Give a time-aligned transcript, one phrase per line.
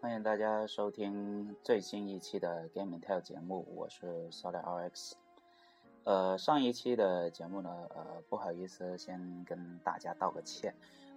[0.00, 5.12] 欢迎大家收听最新一期的 Game and Tell 节目，我是 Solid RX。
[6.04, 10.74] 呃，上一期的节目呢，呃，不好意思，先跟大家道个歉。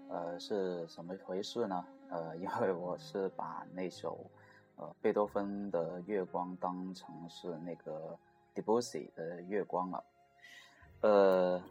[0.09, 1.85] 呃，是什么回事呢？
[2.09, 4.29] 呃，因为我是把那首
[4.75, 8.19] 呃贝多芬的《月光》当成是那个
[8.53, 10.03] Debussy 的《月光》了。
[10.99, 11.63] 呃。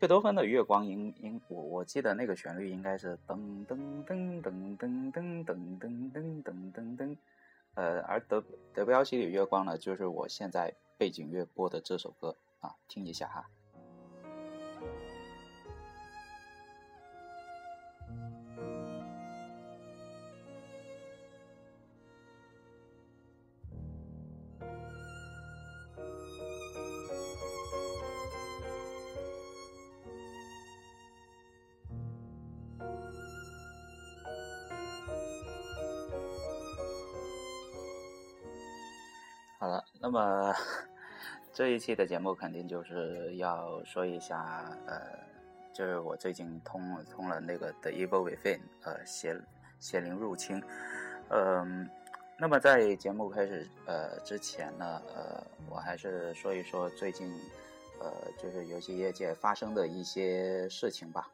[0.00, 3.36] 贝多芬的《月光》应应我我记得那个旋律应该是噔
[3.66, 7.16] 噔噔噔噔噔噔噔噔噔噔噔，
[7.74, 13.50] 呃，而德德彪西的《月光》呢，就是我现在背景乐播的这首歌啊，听一下哈。
[40.10, 40.52] 那么
[41.54, 45.00] 这一期的节目肯定就是要说一下，呃，
[45.72, 49.40] 就是我最近通了通了那个《The Evil Within》，呃，邪
[49.78, 50.60] 邪灵入侵，
[51.28, 51.88] 嗯，
[52.36, 57.32] 那么在节目开始呃之前呢，呃，我还是说一说最近
[58.00, 61.30] 呃就是游戏业界发生的一些事情吧。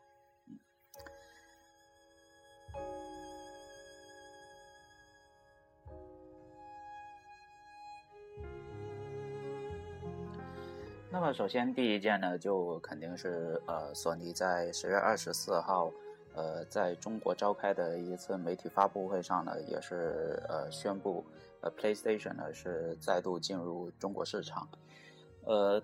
[11.19, 15.91] 那么首先第一件呢，就肯定是呃，索尼在十月二十四号，
[16.35, 21.25] 呃，在中国召开的一次媒体发布会上呢，也是呃宣布，
[21.63, 24.69] 呃，PlayStation 呢是再度进入中国市场，
[25.47, 25.83] 呃，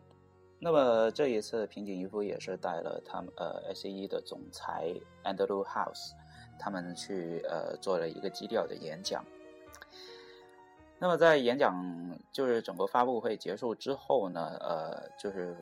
[0.59, 4.95] 那么这一次平井一夫也是带了他们呃 SE 的总裁
[5.25, 6.11] Andrew House，
[6.59, 9.25] 他们去呃做了一个基调的演讲。
[11.03, 11.75] 那么在演讲
[12.31, 15.57] 就是整个发布会结束之后呢，呃，就是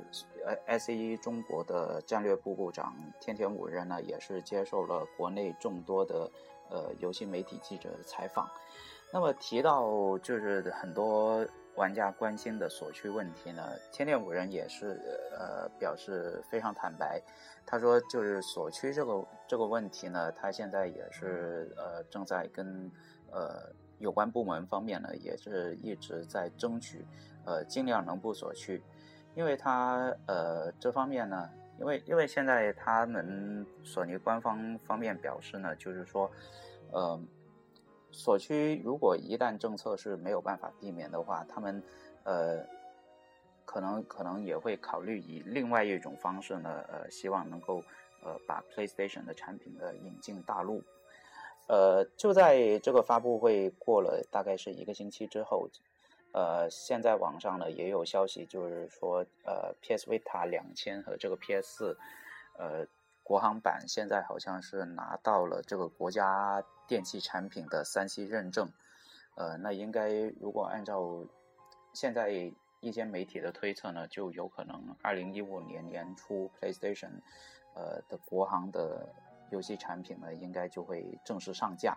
[0.44, 6.30] 呃 S E 中国的战略部部长天田五人呢，也是接受了国内众多的
[6.68, 8.46] 呃游戏媒体记者的采访。
[9.10, 11.42] 那么提到就是很多
[11.74, 15.00] 玩家关心的所需问题呢，天田五人也是
[15.32, 17.18] 呃表示非常坦白，
[17.64, 22.92] 他说就是所需这个这个问题呢，他现在也是呃正在跟
[23.32, 23.72] 呃。
[24.00, 27.04] 有关部门方面呢，也是一直在争取，
[27.44, 28.82] 呃，尽量能不锁区，
[29.34, 36.30] 因为他呃这方面呢，因为因为现在他们索尼官方方面表示呢，就是说，
[36.90, 37.20] 呃，
[38.10, 41.82] 锁区如果一旦政策是没有办法避免的话，他们
[42.24, 42.64] 呃
[43.66, 47.84] 可能可能也会考虑以另外一种方式呢，呃，希望能够
[48.24, 50.82] 呃把 PlayStation 的产品呢引进大陆。
[51.70, 55.68] 呃，就在这个发布会过了大概是一个星期之后，
[56.32, 61.98] 呃，现在网上呢也有消息，就是说，呃，PS Vita 两千和这个 PS 四，
[62.58, 62.84] 呃，
[63.22, 68.68] 国行版现在好像是拿到了这个国家电器产品的三 C 认证，
[69.36, 70.10] 呃，那应该
[70.40, 71.24] 如果按照
[71.92, 77.20] 现在一些媒体的推测呢，就有可能二零一五年年初 PlayStation，
[77.76, 79.06] 呃的国行的。
[79.50, 81.96] 游戏产品呢，应该就会正式上架。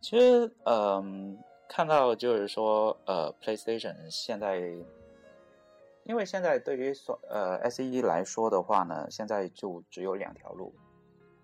[0.00, 1.36] 其实，嗯，
[1.68, 4.60] 看到就是说，呃，PlayStation 现在，
[6.04, 10.72] 因为现在对于所呃 SE 来说的话呢，现在就只有两条路，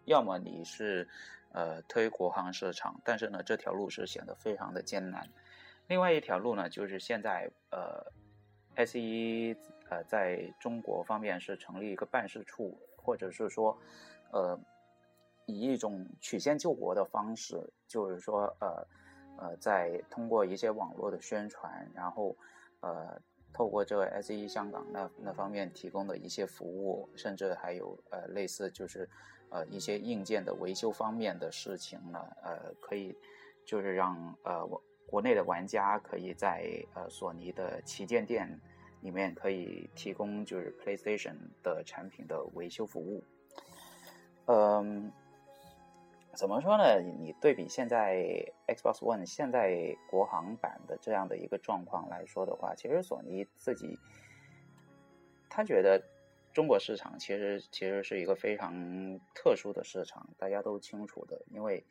[0.04, 1.09] 要么你是
[1.50, 5.27] 呃推国行市场，但是呢这条路是显得非常的艰难；
[5.88, 8.06] 另外一条路呢，就是现在呃
[8.87, 9.56] SE
[9.91, 13.77] 呃在中国方面是成立一个办事处，或者是说。
[14.34, 14.59] 呃，
[15.47, 18.86] 以一种曲线救国的方式，就是说，呃，
[19.39, 22.36] 呃，在通过一些网络的宣传，然后，
[22.81, 23.16] 呃，
[23.53, 29.09] 透过这个 S E 香港那那方面提供的一些服务，甚至还有呃类似就是
[29.51, 33.16] 呃一些硬件的维修方面的事情呢，呃，可以
[33.65, 38.60] 就是让呃我国内的玩家可以在呃索尼的旗舰店
[39.01, 43.22] 里面可以提供就是 PlayStation 的产品的维修服务。
[44.46, 45.10] 嗯，
[46.34, 47.00] 怎么说呢？
[47.00, 48.16] 你对比现在
[48.66, 53.98] Xbox One 现在国行版的这样的一个状况来说的话，其实索尼自己
[55.48, 56.02] 他觉得
[56.52, 61.82] 中国市场其实其实是一个非常特殊的市场，大家都清楚的，因为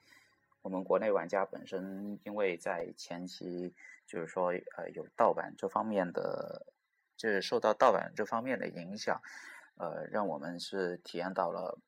[0.62, 3.74] 我们国内玩家本身因为在前期
[4.06, 6.68] 就是说呃有盗版这方面的，
[7.18, 9.20] 就是受到盗版这方面的影响，
[9.78, 11.80] 呃，让我们是体验到了。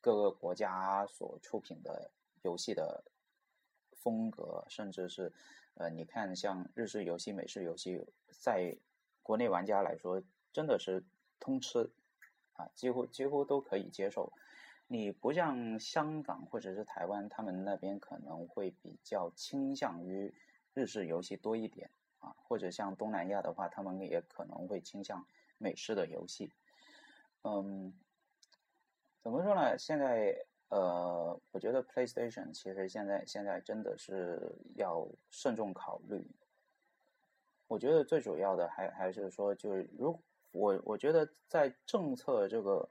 [0.00, 2.10] 各个国家所出品的
[2.42, 3.04] 游戏的
[3.92, 5.32] 风格，甚至是
[5.74, 8.76] 呃，你看像日式游戏、美式游戏，在
[9.22, 11.04] 国内玩家来说真的是
[11.38, 11.90] 通吃
[12.54, 14.32] 啊，几乎几乎都可以接受。
[14.86, 20.34] 你不像香港或者是台湾，他们那边可能会比较倾向于
[20.74, 25.24] 日式游戏多一点啊，或者像东南亚的话，他们也可能会倾向
[25.58, 26.50] 美式的游戏。
[27.42, 27.94] 嗯，
[29.22, 29.78] 怎么说呢？
[29.78, 30.36] 现在
[30.68, 34.40] 呃，我觉得 PlayStation 其实现在现在真的是
[34.76, 36.26] 要慎重考虑。
[37.68, 40.20] 我觉得最主要的还还是说，就是如
[40.52, 42.88] 我我觉得在政策这个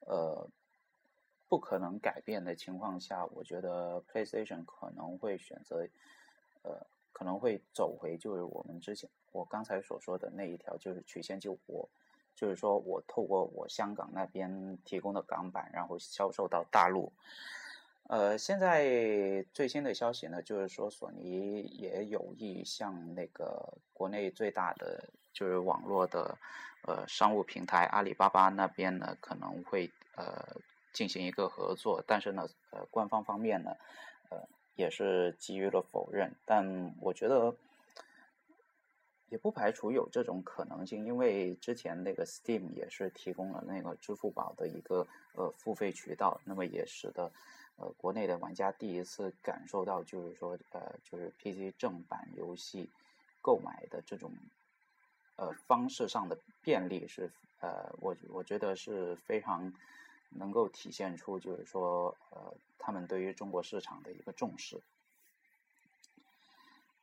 [0.00, 0.48] 呃。
[1.50, 5.84] 不可能改变的情况下，我觉得 PlayStation 可能会选择，
[6.62, 11.90] 呃，可能会走回就是我们之前我刚才所说的那一条，就是曲线救国，
[12.40, 17.12] 就是说我透过我香港那边提供的港版，然后销售到大陆。
[18.08, 26.38] 呃，现在最新的消息呢，就是说索尼也有意向那个国内最大的就是网络的
[26.86, 30.56] 呃商务平台阿里巴巴那边呢，可能会呃。
[30.92, 33.70] 进行一个合作，但是呢，呃，官方方面呢，
[34.28, 34.36] 呃，
[34.74, 36.34] 也是给予了否认。
[36.44, 37.54] 但我觉得
[39.30, 47.32] 也不排除有这种可能性，因为之前那个 Steam 也是提供了那个支付宝的一个呃付费渠道，那么也使得
[47.76, 52.90] 呃国内的玩家第一次感受到，就是说呃，就是 PC 正版游戏
[53.40, 54.30] 购买的这种
[55.36, 57.30] 呃方式上的便利是
[57.60, 59.72] 呃，我我觉得是非常。
[60.32, 64.80] 能够体现出，就是说，呃，他们对于中国市场的一个重视。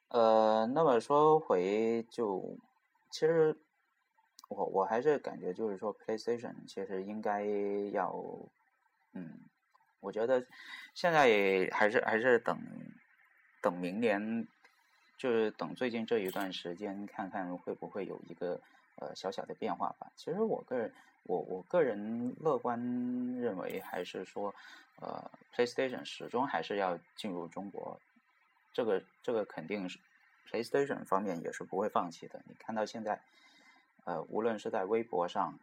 [0.09, 2.57] 呃，那么说回就，
[3.09, 3.55] 其实
[4.49, 7.43] 我我还是感觉就是说，PlayStation 其实应该
[7.91, 8.15] 要，
[9.13, 9.39] 嗯，
[9.99, 10.45] 我觉得
[10.93, 12.57] 现在还是还是等
[13.61, 14.47] 等明年，
[15.17, 18.59] 就是等最近这一段时间，看看会不会有一个
[18.95, 20.11] 呃小小的变化吧。
[20.15, 20.93] 其实我个人。
[21.23, 22.79] 我我个人乐观
[23.37, 24.55] 认为，还是说，
[25.01, 27.99] 呃，PlayStation 始终还是要进入中国，
[28.77, 29.97] 这个这个肯定是
[30.47, 32.39] PlayStation 方面也是不会放弃的。
[32.45, 33.19] 你看到现在，
[34.03, 35.57] 呃，无论是在微博上，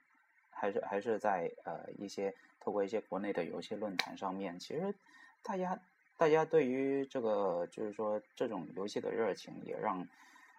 [0.50, 4.92] 还是还是在呃一些透过一些国内的游戏论坛上面，其实
[5.44, 5.78] 大家
[6.16, 10.08] 大家对于这个就是说这种游戏的热情，也让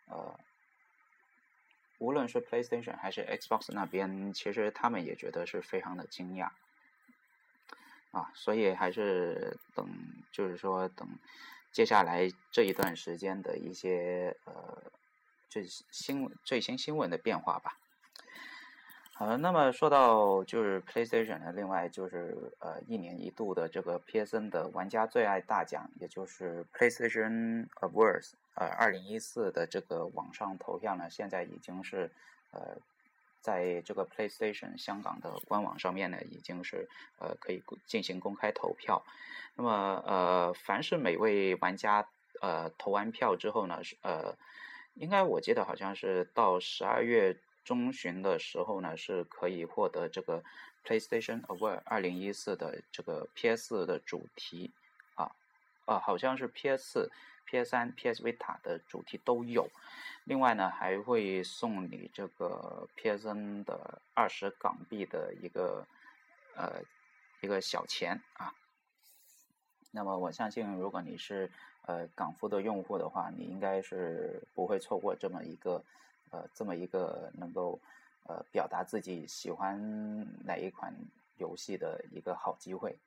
[0.07, 0.39] 呃。
[1.97, 6.49] 无论是 PlayStation 还是 Xbox 那边，其实他们也觉得是非常的惊讶
[8.11, 9.89] 啊，所以还是等，
[10.29, 11.07] 就是说等
[11.75, 14.81] 接下来这一段时间的一些呃
[15.50, 17.77] 最新最新新闻的变化吧。
[19.12, 32.10] 好，那么说到就是 PlayStation 的，另外就是呃一年一度的这个 PSN 的玩家最爱大奖，也就是 PlayStation Awards，呃，二零一四的这个网上投票呢，现在已经是
[32.51, 32.77] 呃
[33.45, 36.89] 在这个 PlayStation 香港的官网上面呢，已经是
[37.19, 39.03] 呃可以进行公开投票。
[39.55, 39.69] 那么
[40.05, 42.08] 呃，凡是每位玩家
[42.41, 44.36] 呃投完票之后呢，是呃
[44.96, 47.38] 应该我记得好像是到十二月。
[47.65, 50.43] 中旬的时候呢，是可以获得这个
[50.86, 54.69] PlayStation Award 二零一四的这个 PS 的主题
[55.86, 57.12] 啊，好像是 PS 四、
[57.46, 59.70] PS 三、PS Vita 的主题都有。
[60.25, 65.86] 另外呢，还会送你这个 PSN 的二十港币的一个
[66.56, 66.82] 呃
[67.42, 68.54] 一个小钱啊。
[69.92, 71.50] 那么我相信，如果你是
[71.84, 75.84] 呃港服的用户的话，你应该是不会错过这么一个。
[76.32, 77.80] 呃，这么一个能够
[78.24, 79.80] 呃表达自己喜欢
[80.44, 80.94] 哪一款
[81.38, 82.98] 游戏的一个好机会。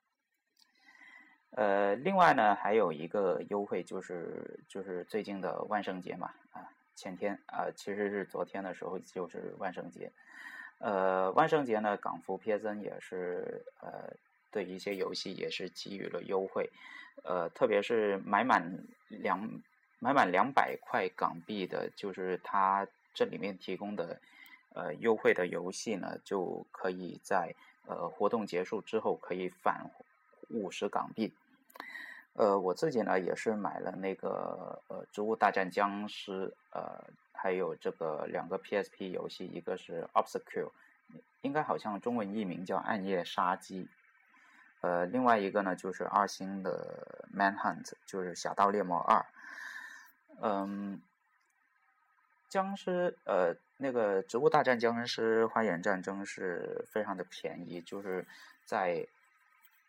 [1.50, 10.10] 呃，另外呢，还有一个优惠就是就是最近的万圣节嘛，啊，前天啊，其实是昨天的时候就是万圣节。
[10.78, 14.12] 呃，万圣节呢，港服 PSN 也是呃
[14.50, 16.70] 对一些游戏也是给予了优惠，
[17.24, 18.62] 呃，特别是买满
[19.08, 19.48] 两
[19.98, 22.86] 买满两百块港币的，就是它。
[23.14, 24.20] 这里面提供的
[24.74, 27.52] 呃优惠的游戏呢，就可以在
[27.84, 29.90] 呃活动结束之后可以返
[30.48, 31.34] 五十港币。
[32.34, 40.70] 呃，我自己呢也是买了那个呃《植物大战僵尸》呃，还有这个两个 PSP 游戏，一个是 Obscure，
[41.42, 43.84] 应该好像中文译名叫《暗夜杀机》。
[44.80, 49.18] 呃，另外一个呢就是二星的 Manhunt，就是《侠盗猎魔二》。
[50.40, 51.00] 嗯。
[52.48, 58.26] 僵尸，呃，那个《植物大战僵尸：花园战争》是非常的便宜，就是
[58.64, 59.06] 在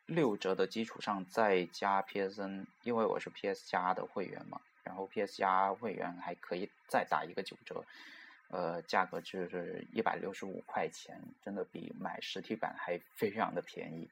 [0.10, 7.86] 六折的基础上再加 PSN，因为我是 PS 加的会员嘛，然后 PS 加会员还可以再打一个九折，
[8.50, 14.10] 呃，价格就是一百六十五块钱，真的比买实体版还非常的便宜。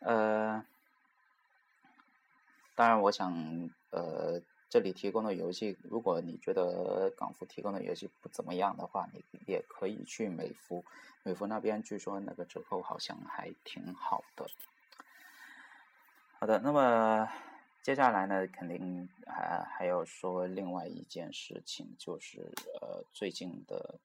[0.00, 0.64] 呃，
[2.74, 10.84] 当然，我想，呃，这里提供的游戏，如果你觉得港服提供的游戏不怎么样的话，你也可以去美服，
[11.22, 14.46] 美服那边据说那个折扣好像还挺好的。
[16.38, 17.28] 好的，那么
[17.82, 24.00] 接下来呢，肯定还还要说另外一件事情，就是呃，最近的，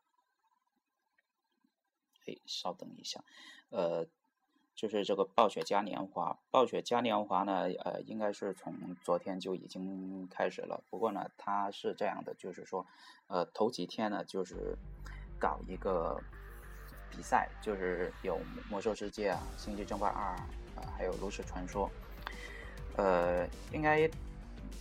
[2.28, 3.24] 哎，稍等一下，
[3.70, 4.08] 呃。
[4.82, 8.74] 就是这个暴雪嘉年华，暴雪嘉年华呢，呃，应该是从
[9.04, 10.84] 昨天就已经开始了。
[10.90, 12.84] 不过呢，它是这样的，就是说，
[13.28, 14.76] 呃，头几天呢，就是
[15.38, 16.20] 搞一个
[17.12, 18.40] 比赛，就是有
[18.72, 20.34] 魔兽世界啊、星际争霸二
[20.76, 21.88] 啊，还有炉石传说。
[22.98, 24.10] 呃，应该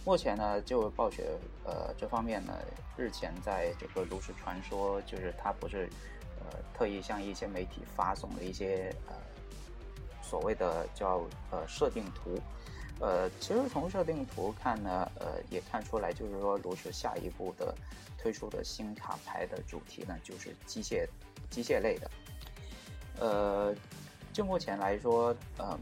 [0.06, 2.54] 目前呢，就暴雪呃这方面呢，
[2.96, 5.90] 日前在这个炉石传说，就是它不是
[6.38, 9.14] 呃特意向一些媒体发送了一些呃。
[10.30, 12.38] 所谓的叫呃设定图，
[13.00, 17.74] 呃，其实从设定图看呢，呃，也看出来，就是说炉石下一步的
[18.16, 21.04] 推出的新卡牌的主题呢，就是机械
[21.50, 22.10] 机械类的。
[23.18, 23.74] 呃，
[24.32, 25.76] 就目前来说，嗯，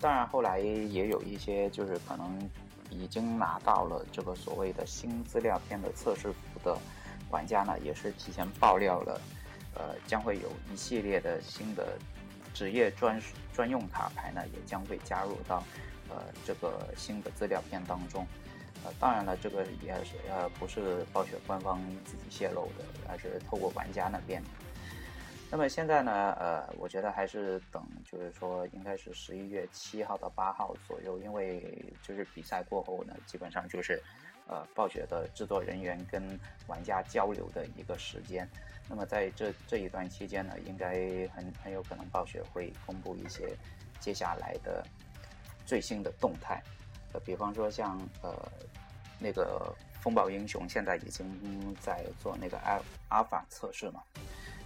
[0.00, 2.50] 当然后来也有一些就是可能
[2.90, 6.76] 已经拿到了这个所谓的新资料片的测试服的
[7.30, 9.20] 玩家呢，也是提前爆料了，
[9.76, 11.96] 呃，将会有一系列的新的。
[12.54, 13.20] 职业专
[13.52, 15.62] 专用卡牌呢，也将会加入到
[16.08, 18.26] 呃这个新的资料片当中。
[18.84, 24.42] 呃，当然了，这个也是呃不是暴雪官方自己泄露的，而是透过玩家那边。
[25.50, 34.02] 那么现在呢，呃，我觉得还是等，就是说应该是十一月七号到八号左右，因为就是比赛过后呢，基本上就是
[34.46, 38.48] 呃暴雪的制作人员跟玩家交流的一个时间。
[38.88, 40.94] 那么在这这一段期间呢，应该
[41.34, 43.56] 很很有可能暴雪会公布一些
[43.98, 44.84] 接下来的
[45.64, 46.62] 最新的动态，
[47.12, 48.30] 呃，比方说像呃
[49.18, 54.02] 那个风暴英雄现在已经在做那个阿阿尔法测试嘛，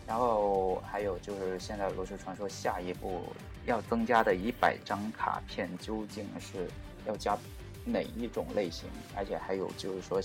[0.05, 3.33] 然后还有就是现在炉石传说下一步
[3.67, 6.69] 要增加的一百张卡片究竟是
[7.07, 7.39] 要加
[7.93, 10.21] 哪一种类型，而且还有就是说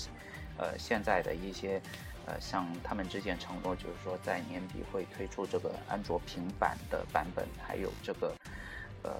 [0.57, 1.81] 呃现在的一些。
[2.25, 8.33] 呃，像他们之前承诺，就是说在年底会推出这个安卓平板的版本，还有这个
[9.03, 9.11] 呃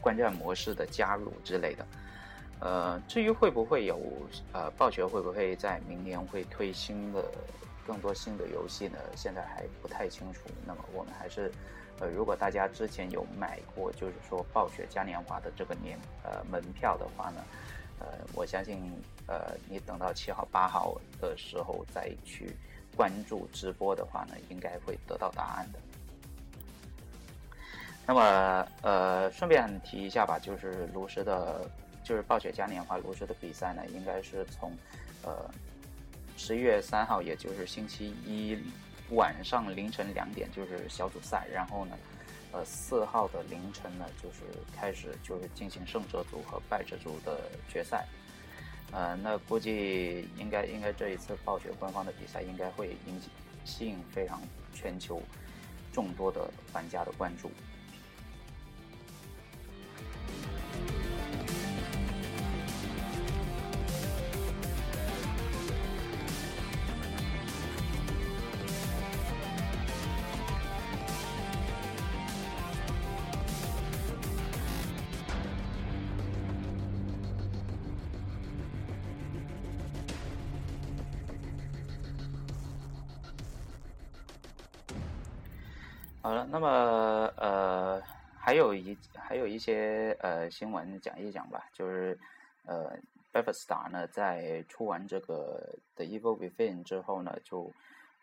[0.00, 1.86] 观战模式的加入之类的。
[2.58, 4.02] 呃，至于会不会有
[4.52, 7.24] 呃暴雪会不会在明年会推新的
[7.86, 8.98] 更多新的游戏呢？
[9.14, 10.40] 现在还不太清楚。
[10.66, 11.52] 那么我们还是
[11.98, 17.44] 呃，如果大家之前有买过，就是说暴雪嘉年华的这个年呃门票的话呢？
[17.98, 18.78] 呃，我相信，
[19.26, 22.54] 呃，你等到七号、八号的时候再去
[22.94, 25.78] 关注直播的话呢，应该会得到答案的。
[28.06, 31.68] 那么，呃，顺便提一下吧，就是炉石的，
[32.04, 34.70] 就是暴雪嘉年华炉石的比赛呢，应该是从
[35.22, 35.50] 呃
[36.36, 38.62] 十一月三号，也就是星期一
[39.10, 41.96] 晚上凌晨两点，就是小组赛，然后呢。
[42.52, 44.36] 呃，四号的凌晨呢，就是
[44.74, 48.06] 开始就是进行胜者组和败者组的决赛。
[48.92, 53.28] 呃，那估计应该应该这一次暴雪官方的比赛应该会引起
[53.64, 54.40] 吸引非常
[54.72, 55.20] 全球
[55.92, 57.50] 众多的玩家的关注。
[86.26, 86.68] 好了，那么
[87.36, 88.02] 呃，
[88.36, 92.18] 还有一还有一些呃新闻讲一讲吧，就是
[92.64, 92.88] 呃
[93.30, 95.64] b e f e s t a r 呢在出完这个
[95.94, 97.70] The Evil Within 之后呢，就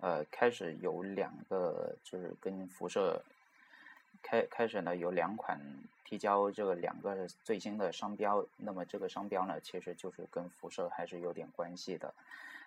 [0.02, 3.22] 呃开始有两个就是跟辐射
[4.22, 5.58] 开开始呢有两款
[6.04, 12.14] 提交这个两个最新的商标，那么这个商标呢其实就是跟辐射还是有点关系的，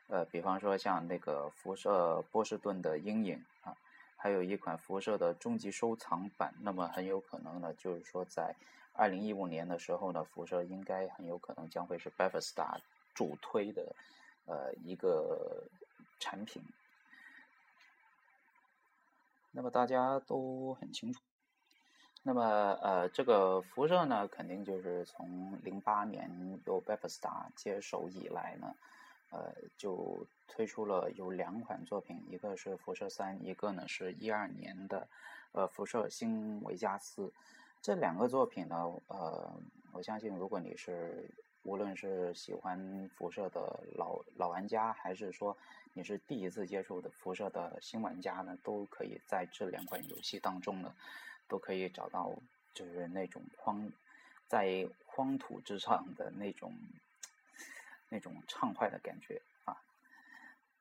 [0.08, 3.76] 呃，比方说像那个辐射波士顿的阴影啊。
[4.26, 8.56] 还有一款辐射的终极收藏版，那么很有可能呢，就是说在
[8.92, 12.80] 二零一五年的时候呢，辐射应该很有可能将会是 b e f e s t a
[13.14, 13.94] 主推的
[14.46, 15.62] 呃一个
[16.18, 16.60] 产品。
[19.52, 21.20] 那么大家都很清楚，
[22.24, 22.42] 那么
[22.82, 26.28] 呃，这个辐射呢，肯定就是从零八年
[26.64, 28.74] 由 Bethesda 接手以来呢，
[29.30, 35.08] 呃，就推出了有两款作品，一个是辐射三，一个呢是一二年的
[35.52, 37.32] 呃辐射新维加斯。
[37.80, 38.76] 这两个作品呢，
[39.08, 39.52] 呃，
[39.92, 41.28] 我相信如果你是
[41.62, 45.56] 无论是喜欢辐射的老老玩家，还是说
[45.92, 50.94] 你是第一次接触的辐射的新玩家呢，都可以在这两款游戏当中呢。
[51.48, 52.32] 都可以找到，
[52.74, 53.88] 就是那种荒
[54.48, 56.74] 在荒土之上的那种
[58.08, 59.76] 那种畅快的感觉啊！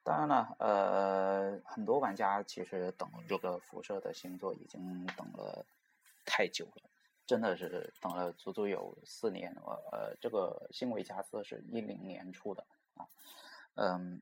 [0.04, 5.66] 当然了，呃，很多玩家其实等这个辐射的星座已经等了
[6.26, 6.90] 太久了，
[7.26, 9.56] 真的是等了足足有四年。
[9.66, 12.66] 呃呃，这个新维加斯是一零年出的
[12.96, 13.08] 啊，
[13.76, 14.22] 嗯，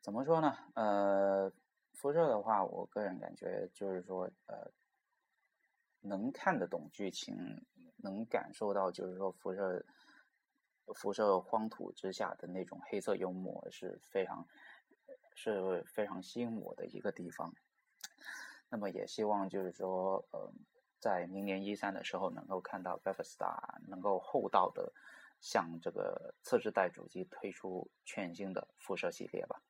[0.00, 0.56] 怎么说呢？
[0.74, 1.52] 呃，
[1.92, 4.70] 辐射的话，我个人感觉就是说，呃。
[6.02, 9.84] 能看得懂剧情，能感受到就是说辐射
[10.94, 14.46] 辐射荒土之下的那种黑色幽默是非常
[15.34, 17.52] 是非常吸引我的一个地方。
[18.68, 20.52] 那么也希望就是说，呃，
[20.98, 23.56] 在明年一三的时候能够看到 Bethesda
[23.88, 24.92] 能够厚道的
[25.40, 29.60] 向这个次世代主机推出全新的辐射系列吧。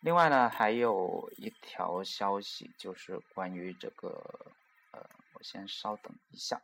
[0.00, 4.52] 另外呢，还有一条消息就是关于这个。
[4.94, 5.00] 呃，
[5.32, 6.60] 我先稍等一下。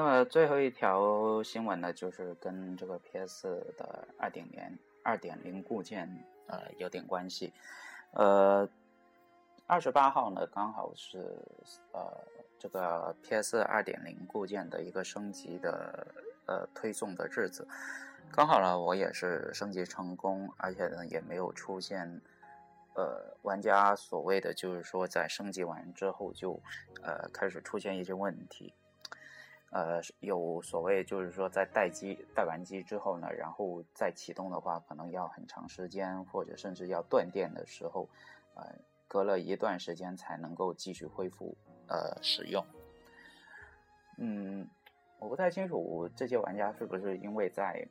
[0.00, 6.08] 那么最后一条新闻呢，就是跟这个 PS 的二点零二点零固件
[6.46, 7.52] 呃有点关系，
[8.12, 8.66] 呃。
[9.66, 11.18] 二十八号呢，刚好是
[11.92, 12.00] 呃
[12.58, 16.06] 这个 PS 二点零固件的一个升级的
[16.46, 17.68] 呃推送的日子，
[18.32, 22.20] 刚好呢我也是升级成功，而且呢也没有出现
[22.96, 26.58] 呃玩家所谓的就是说在升级完之后就
[27.02, 28.74] 呃开始出现一些问题，
[29.70, 38.08] 呃有所谓就是说在待机待完机之后呢，然后再启动的话可能要很长时间，或者甚至要断电的时候，
[38.54, 38.64] 呃。
[39.12, 41.56] 隔了一段时间才能够继续恢复
[41.88, 42.64] 呃使用，
[44.18, 44.64] 嗯，
[45.18, 47.84] 我不太清楚这些玩家是不是因为在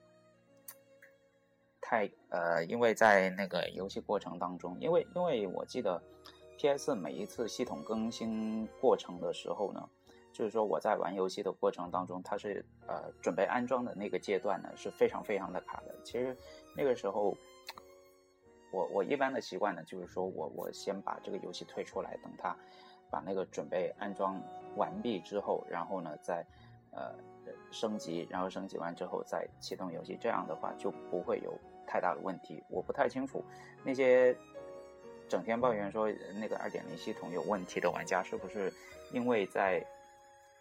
[1.82, 6.02] 太呃因为在那个游戏过程当中，因为因为我记得
[6.58, 9.90] PS 每一次系统更新过程的时候呢，
[10.32, 16.36] 就是说我在玩游戏的过程当中，它是呃准备安装的那个阶段呢是非常非常的卡的，其实
[16.76, 17.36] 那个时候。
[18.72, 22.56] 我我一般的习惯呢，就是说我我先把这个游戏退出来，等它
[23.10, 24.40] 把那个准备安装
[24.76, 26.46] 完毕之后，然后呢再
[26.92, 27.16] 呃
[27.72, 31.52] 升级，然后升级完之后再启动游戏，这样的话就不会有
[31.88, 32.64] 太大的问题。
[32.70, 33.44] 我不太清楚
[33.84, 34.38] 那些
[35.28, 36.08] 整天抱怨说
[36.40, 38.72] 那个二点零系统有问题的玩家，是不是
[39.12, 39.84] 因为在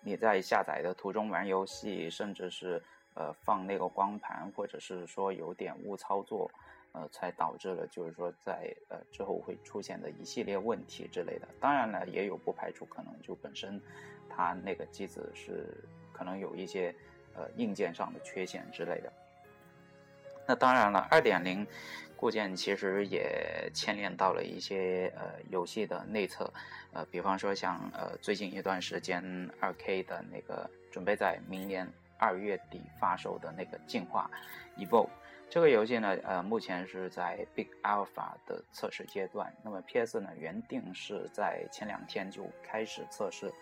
[0.01, 2.83] 你在下载的途中玩游戏，甚至是
[3.15, 6.51] 呃放那个光盘，或者是说有点误操作。
[6.93, 11.47] 呃，才导致了就是说在呃之后会出现的一系列问题之类的。
[11.61, 13.79] 当然了，也有不排除可能就本身
[14.27, 15.85] 它那个机子是
[16.15, 16.93] 可能有一些
[17.37, 19.13] 呃硬件上的缺陷之类的。
[20.49, 21.67] 那当然了，二点零
[22.17, 26.51] 固件其实也牵连到了一些呃游戏的内测，
[26.95, 29.23] 呃，比方说像呃最近一段时间
[29.61, 34.31] 二 K 的那个准备在明年二月底发售的那个进化
[34.79, 35.11] ，Evolve。
[35.51, 39.51] 这个游戏呢，呃，目前是在 Big Alpha 的测试阶段。
[39.63, 43.53] 那么 PS 呢，原定是在前两天就开始测试，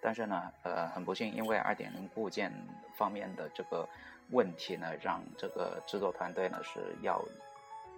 [0.00, 2.52] 但是呢，呃，很不幸，因为2.0固件
[2.94, 3.88] 方面的这个
[4.30, 7.22] 问题呢，让这个制作团队呢是要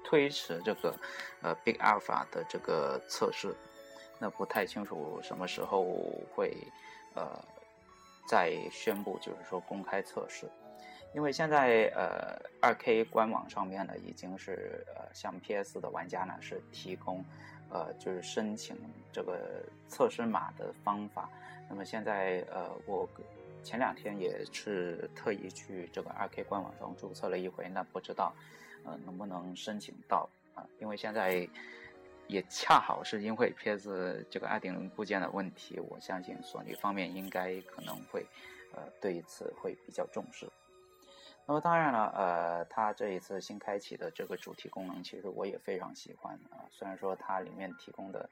[0.05, 0.95] 推迟这个
[1.43, 3.55] 呃 Big Alpha 的这个测试。
[4.19, 5.85] 那不太清楚什么时候
[6.35, 6.57] 会
[7.15, 7.39] 呃
[8.27, 10.49] 再宣布，就是说公开测试。
[11.15, 17.25] 因为现在呃，二 K 官网上面呢，已经是呃，向 PS 的玩家呢是提供，
[17.71, 18.77] 呃，就是申请
[19.11, 21.31] 这个测试码的方法。
[21.67, 23.09] 那么现在呃，我
[23.69, 28.35] 前两天也是特意去这个二 K 官网上注册了一回，那不知道
[28.87, 30.65] 呃能不能申请到啊？
[30.81, 31.47] 因为现在
[32.29, 38.27] 也恰好是因为 PS 这个二点零部件的问题，我相信索尼方面应该可能会
[38.73, 40.49] 呃对此会比较重视。
[41.45, 46.65] 那么当然了，呃，它这一次新开启的这个主题功能，其实我也非常喜欢啊。
[46.71, 48.31] 虽然说它里面提供的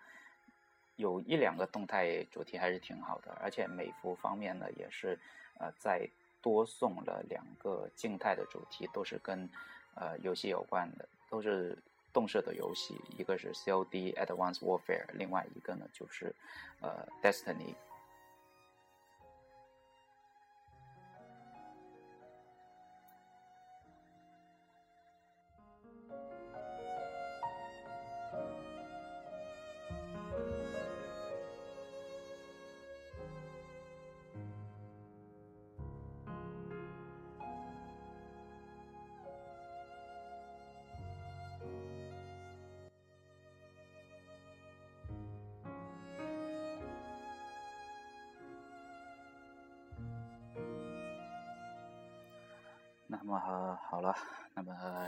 [0.97, 5.19] 有一两个动态主题还是挺好的，而且美服方面呢也是
[5.59, 6.09] 呃在
[6.43, 9.49] 多送了两个静态的主题，都是跟
[9.95, 11.77] 呃游戏有关的，都是
[12.13, 16.35] 动设的游戏，一个是 COD Advanced Warfare，另外一个呢就是
[16.81, 17.75] 呃 Destiny。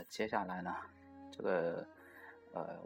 [0.09, 0.75] 接下来呢，
[1.31, 1.87] 这个
[2.51, 2.79] 呃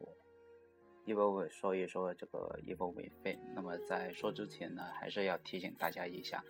[1.06, 3.40] ，Evil 说一说这个 Evil Within。
[3.56, 6.44] 那么在说之前呢，还是要提醒大家一下，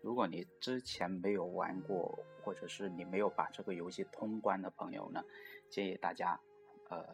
[0.00, 5.20] 如果你之前没有玩过，或者是你没有把这个游戏通关的朋友呢，
[5.68, 6.40] 建议大家
[6.88, 7.04] 呃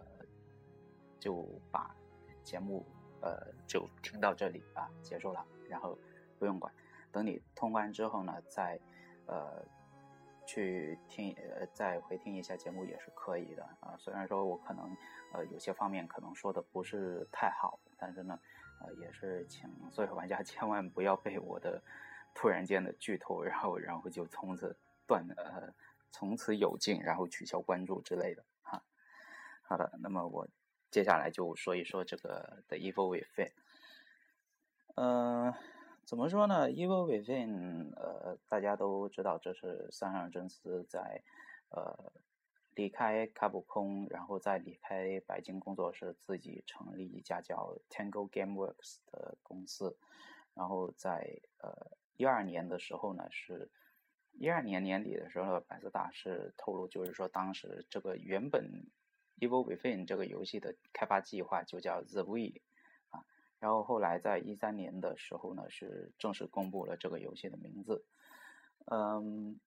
[1.18, 1.96] 就把
[2.44, 2.84] 节目
[3.22, 5.98] 呃就听到这里啊结束了，然后
[6.38, 6.70] 不用管，
[7.10, 8.78] 等你通关之后呢，再
[9.26, 9.64] 呃。
[10.46, 13.96] 去听呃，再回听一下节目也是可以的啊。
[13.98, 14.96] 虽然说我可能
[15.32, 18.38] 呃有些方面可能说的不是太好，但是呢，
[18.80, 21.82] 呃也是请所有玩家 千万不要被我的
[22.32, 25.74] 突然间的剧透，然后然后就从此断呃
[26.10, 28.82] 从此有劲，然后取消关注之类的哈。
[29.62, 30.48] 好的，那么我
[30.90, 33.52] 接下来就说一说这个的 Evil Within，
[34.94, 35.52] 嗯。
[36.06, 41.20] 怎么说呢？Evil Within，呃，大家都知道，这是三上真司在
[41.70, 42.12] 呃
[42.76, 49.98] 离开卡普空，然后再离开白金工作室，自己成立一家叫 Tango GameWorks 的公司。
[50.54, 53.68] 然后在呃一二年的时候呢，是
[54.30, 58.86] 一二年年底的时候呢，百思达是透露，就是说当时这个原本
[59.40, 62.62] Evil Within 这个游戏的开发计划就叫 The We。
[63.58, 68.04] 然后后来在一三年的时候呢，是正式公布了这个游戏的名字。
[68.84, 69.58] 嗯，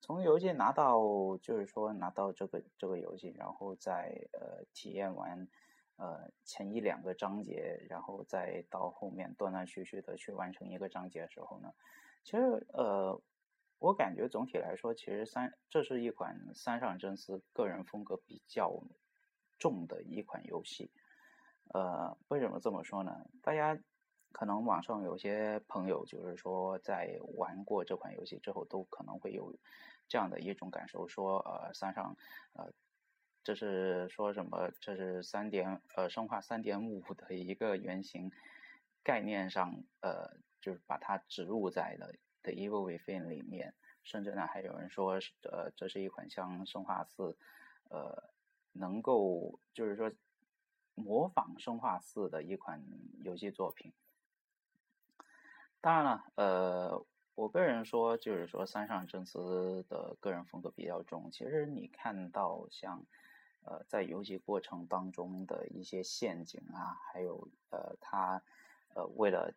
[0.00, 1.00] 从游戏拿到，
[1.38, 5.48] 就是说拿到这个这个游戏，然后再呃体验完
[5.96, 11.72] 呃前一两个章节，然后再到后面断断续续的去完成一个章节的时候呢，
[12.22, 13.20] 其实呃
[13.78, 18.80] 我感觉总体来说，其实三这是一款三上真司个人风格比较
[19.58, 20.92] 重的一款游戏。
[21.68, 23.24] 呃，为什么这么说呢？
[23.42, 23.78] 大家
[24.32, 29.56] 可能网上有些朋友，就是说在玩过这款游戏之后，都可能会有
[30.08, 32.16] 这样的一种感受，说呃，三上
[32.52, 32.70] 呃，
[33.42, 34.70] 这是说什么？
[34.80, 38.30] 这是三点呃，生化三点五 的一个原型
[39.02, 45.14] 概念上，呃，就是把它植入在了的 Evil Within 里面，甚至呢，还有人说，
[45.50, 47.38] 呃，这是一款像生化四，
[47.88, 48.30] 呃，
[48.72, 50.12] 能够就是说。
[50.94, 52.82] 模仿《生化四》的一款
[53.24, 53.92] 游戏作品。
[55.80, 61.30] 当然了，呃，我个人说，就是说三上真司的个人风格比较重。
[61.32, 63.04] 其实你看到像，
[63.64, 68.42] 呃，在游戏过程当中的一些陷阱啊，还有呃，他
[68.94, 69.52] 呃为了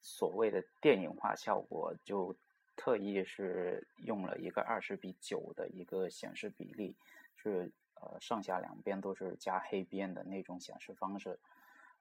[0.00, 2.34] 所谓的电影化效果，就
[2.76, 6.94] 特意是用了一个二十比九的一个显示比例，
[7.36, 7.72] 是。
[8.00, 11.38] 呃，上下两边都是加黑边的那种显示方式。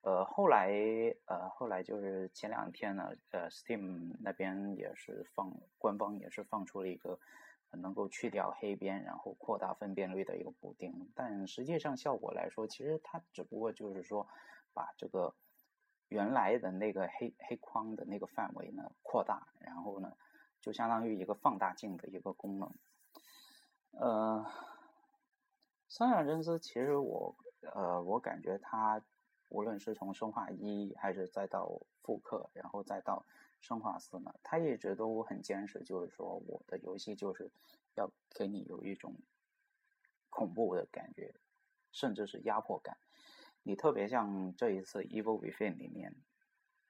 [0.01, 0.69] 呃，后来
[1.25, 7.19] 呃，后来就是前两天呢，呃，Steam 那边也是放，官方也是放出了一个
[7.71, 11.09] 能够去掉黑边，然后扩大分辨率的一个补丁。
[11.15, 14.27] 但实际上效果来说，其实它只不过就是说
[14.73, 15.33] 把这个
[16.09, 20.15] 原来的那个黑黑框的那个范围呢扩大，然后呢
[20.61, 22.71] 就相当于一个放大镜的一个功能。
[23.93, 24.45] 呃。
[25.97, 27.33] 三上真司其实我
[27.73, 29.01] 呃，我感觉他
[29.47, 31.71] 无论是从生化一还是再到
[32.03, 33.25] 复刻，然后再到
[33.61, 37.49] 生化四呢，他一直都很坚持，就是说我的游戏就是
[37.93, 39.15] 要给你有一种
[40.29, 41.33] 恐怖的感觉，
[41.93, 42.97] 甚至是压迫感。
[43.63, 46.13] 你特别像这一次《Evil Within》里面，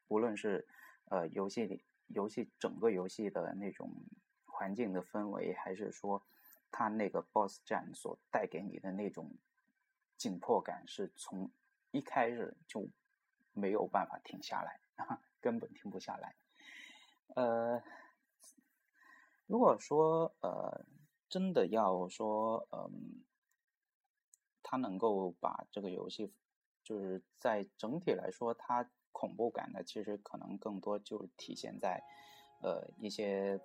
[0.07, 0.67] 无论是
[1.11, 3.91] 呃游戏里游戏整个游戏的那种
[4.47, 6.23] 环境的氛围，还是说。
[6.71, 9.31] 他那个 BOSS 战所带给你的那种
[10.17, 11.51] 紧迫感，是从
[11.91, 12.87] 一开始就
[13.53, 14.79] 没有办法停下来，
[15.41, 16.35] 根本停不下来。
[17.35, 17.81] 呃，
[19.45, 20.85] 如果说呃
[21.27, 23.23] 真的要说，嗯，
[24.61, 26.33] 他能够把这个游戏
[26.83, 32.03] 就是在整体来说，它恐怖感呢，其实可能更多就体现在，
[32.61, 33.59] 呃，一些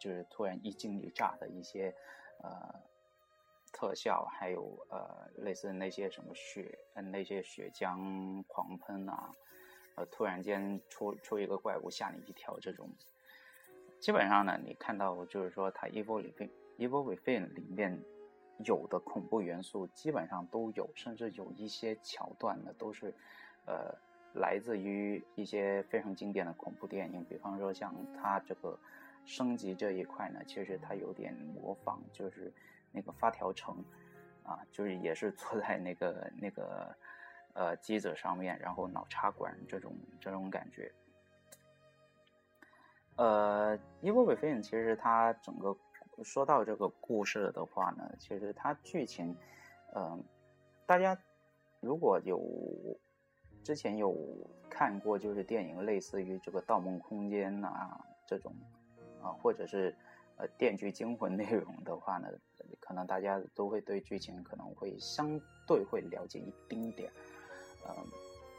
[0.00, 1.94] 就是突然一惊一乍的一些
[2.42, 2.80] 呃
[3.72, 9.30] 特效，还有呃类似那些什么血，那些血浆狂喷啊，
[9.94, 12.90] 呃，突然间出出一个怪物吓你一跳这种。
[14.00, 18.02] 基本上呢，你看到就是说，它《Evil Within》《Evil Within》里面
[18.64, 23.14] 有的恐怖元素基本上都有，甚至有一些桥段呢，都是
[23.66, 23.94] 呃
[24.32, 27.22] 来自于一些非常经典的恐怖电影。
[27.26, 28.78] 比方说，像它这个
[29.24, 32.52] 升级这一块呢，其实它有点模仿，就是
[32.92, 33.84] 那个发条城
[34.42, 36.96] 啊，就是也是坐在那个那个
[37.54, 40.92] 呃机子上面，然后脑插管这种这种感觉。
[43.16, 45.76] 呃，《Evil Within》其实它整个
[46.22, 49.36] 说到这个故事的话呢，其实它剧情，
[49.94, 50.24] 嗯，
[50.86, 51.16] 大家
[51.80, 52.40] 如果有
[53.62, 54.16] 之前有
[54.70, 58.54] 看过就是电影类似于这个《盗梦空间》呐这种
[59.22, 59.94] 啊，或者是
[60.36, 62.28] 呃《电锯惊魂》内容的话呢，
[62.78, 67.10] 可能大家都会对剧情可能会相对会了解一丁点。
[67.86, 67.94] 嗯，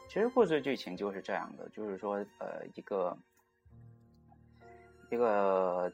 [0.07, 3.17] 其实故事剧情就是这样的，就是说呃一个。
[5.13, 5.91] 一个，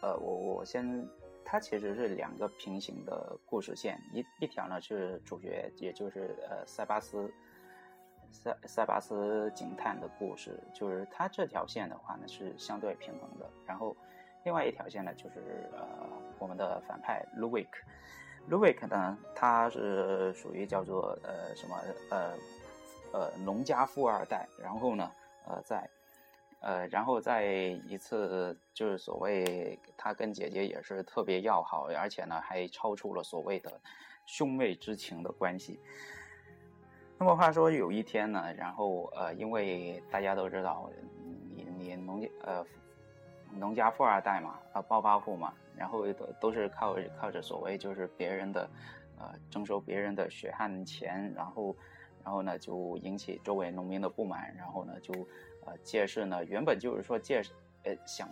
[0.00, 1.06] 呃，我我先，
[1.44, 7.30] 它其实是两个平行的故事线，一一条呢是主角，也就是呃塞巴斯，
[8.30, 13.96] 塞塞巴斯警探的故事，就是他这条线的话呢是相对平衡的，然后
[14.44, 15.80] 另外一条线呢就是呃
[16.38, 21.76] 我们的反派 Luwick，Luwick 呢他是属于叫做呃什么
[22.10, 22.32] 呃
[23.12, 25.10] 呃农家富二代，然后呢
[25.46, 25.88] 呃在。
[26.62, 27.46] 呃，然后在
[27.88, 33.80] 一次就是所谓他跟姐姐也是特别要好，而且呢还超出了所谓的
[34.26, 35.80] 兄妹之情的关系。
[37.22, 40.90] 那么话说有一天呢，然后呃，因为大家都知道
[41.54, 42.64] 你你农呃
[43.52, 48.70] 农家富二代嘛，啊暴发户嘛，然后都都是靠靠着所谓就是别人的
[49.18, 51.76] 呃征收别人的血汗钱，然后
[52.24, 55.12] 然后呢就引起周围农民的不满，然后呢就。
[55.66, 57.42] 呃，借势呢，原本就是说借，
[57.82, 58.26] 呃，想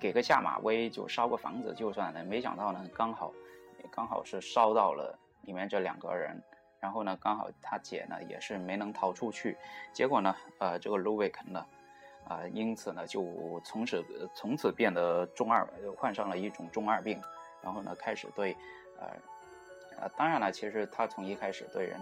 [0.00, 2.24] 给个下马威，就烧个房子就算了。
[2.24, 3.32] 没想到呢，刚好，
[3.92, 6.36] 刚好是烧到了里面这两个人。
[6.80, 9.56] 然后呢，刚好他姐呢也是没能逃出去。
[9.92, 11.66] 结果呢，呃，这个卢维肯呢，
[12.28, 17.20] 啊，因此呢就从此从此变得中二，患上了一种中二病。
[17.62, 18.56] 然后呢，开始对，
[18.98, 19.06] 呃，
[20.00, 22.00] 呃，当然了，其实他从一开始对人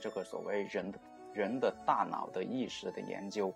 [0.00, 0.98] 这个所谓人的
[1.32, 3.52] 人的大脑的意识的研究。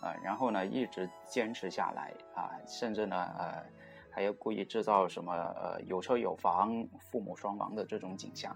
[0.00, 3.64] 啊，然后呢，一直坚持下来啊，甚至呢，呃，
[4.10, 8.52] 还要故意制造什么呃有车有房、父母双亡的这种景象，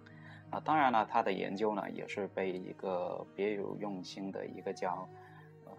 [0.51, 5.09] 啊，当然了，他的研究呢也是被一个别有用心的一个叫
[5.65, 5.73] 呃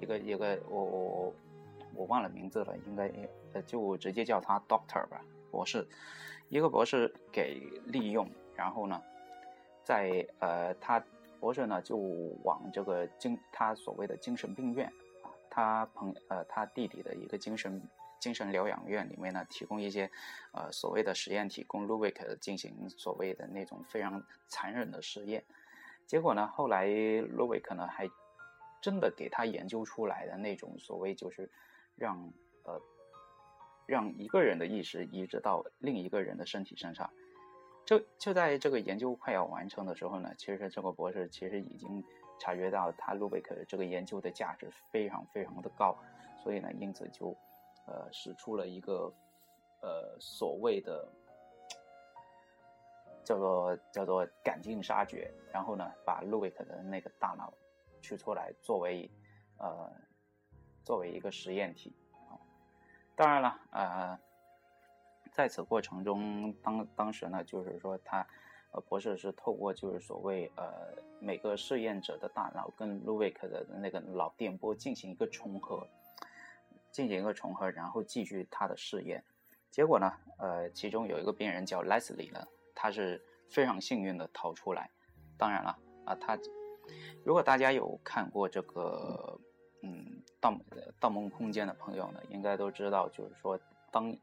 [0.00, 1.34] 一个一个我我我
[1.94, 3.10] 我忘了名字了，应该
[3.52, 5.86] 呃就直接叫他 Doctor 吧，博士，
[6.48, 9.02] 一个博士给利用，然后呢，
[9.82, 11.02] 在呃他。
[11.42, 11.96] 博士呢，就
[12.44, 14.86] 往这个精他所谓的精神病院
[15.22, 17.82] 啊，他朋呃他弟弟的一个精神
[18.22, 20.08] 精神疗养院里面呢，提供一些
[20.52, 25.42] 呃所谓的实验体，供 Luwick 进行所谓的那种非常残忍的实验。
[26.06, 28.08] 结果呢，后来 Luwick 呢还
[28.80, 31.50] 真的给他研究出来的那种所谓就是
[31.96, 32.32] 让
[32.62, 32.80] 呃
[33.86, 37.10] 让一个人的意识移植到另一个人的身体身上。
[37.84, 42.04] 就就在这个研究快要完成的时候呢，其实这个博士其实已经
[42.38, 45.98] 察觉到他路贝克这个研究的价值非常非常的高，
[46.44, 47.36] 所以呢，因此就
[47.86, 49.12] 呃使出了一个
[49.80, 51.08] 呃所谓的
[53.24, 57.52] 叫做叫做赶尽杀绝，然后呢，把路贝克的那个大脑
[58.00, 59.10] 取出来作为
[59.58, 59.90] 呃
[60.84, 61.94] 作为一个实验体
[62.28, 62.34] 啊，
[63.16, 64.18] 当然了呃。
[65.34, 68.18] 在此过程中，当当时呢，就是说他，
[68.72, 75.88] 呃，博士是透过就是所谓呃每个试验者的大脑跟卢维克的那个脑电波进行一个重合，
[76.92, 79.24] 进行一个重合，然后继续他的试验。
[79.70, 84.88] 结果呢，呃，其中有一个病人叫 Leslie 呢，他是非常幸运的逃出来。
[85.36, 86.38] 当然了，啊，他
[87.24, 89.40] 如果大家有看过这个
[89.82, 90.56] 嗯《盗
[91.00, 93.58] 盗梦空间》的朋友呢，应该都知道，就是说
[93.90, 94.16] 当。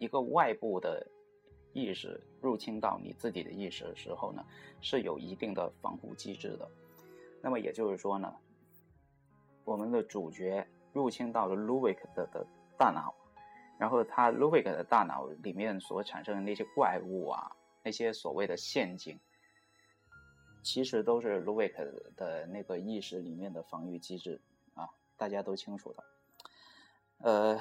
[0.00, 1.04] 一个外部的
[1.72, 4.44] 意识入侵到你自己的意识的时候呢，
[4.80, 6.70] 是有一定的防护机制的。
[7.42, 8.32] 那么也就是说呢，
[9.64, 12.46] 我们的主角入侵到了 Luwick 的的
[12.76, 13.14] 大脑，
[13.78, 17.50] 然后他 Luwick 的大脑里面所产生的那些怪物啊，
[17.82, 19.18] 那些所谓的陷阱，
[20.62, 21.84] 其实都是 l u i k
[22.16, 24.40] 的那个意识里面的防御机制
[24.74, 26.04] 啊，大家都清楚的。
[27.18, 27.58] 呃，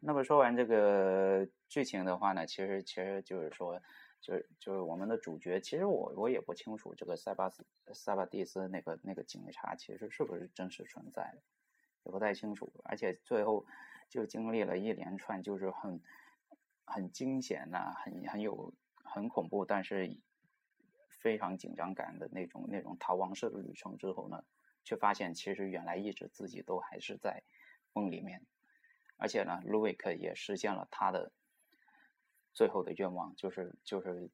[0.00, 3.78] 那么说完这个剧情的话呢，其实其实就是说，
[4.20, 11.42] 就是就是我们的主角，其实我我也不清楚这个塞巴斯塞巴蒂斯那个那个警察其实是不是真实存在的，
[12.06, 12.72] 也不太清楚。
[12.84, 13.66] 而且最后
[14.08, 16.00] 就经历了一连串就是很
[16.84, 18.72] 很惊险呐，很很有
[19.04, 20.16] 很恐怖，但是
[21.10, 24.44] 非常紧张感的那种那种逃亡式的旅程之后呢，
[24.84, 27.42] 却发现其实原来一直自己都还是在
[27.92, 28.46] 梦里面。
[29.18, 31.32] 而且呢，卢维克也实现了他的
[32.52, 34.30] 最后的愿望，就是就是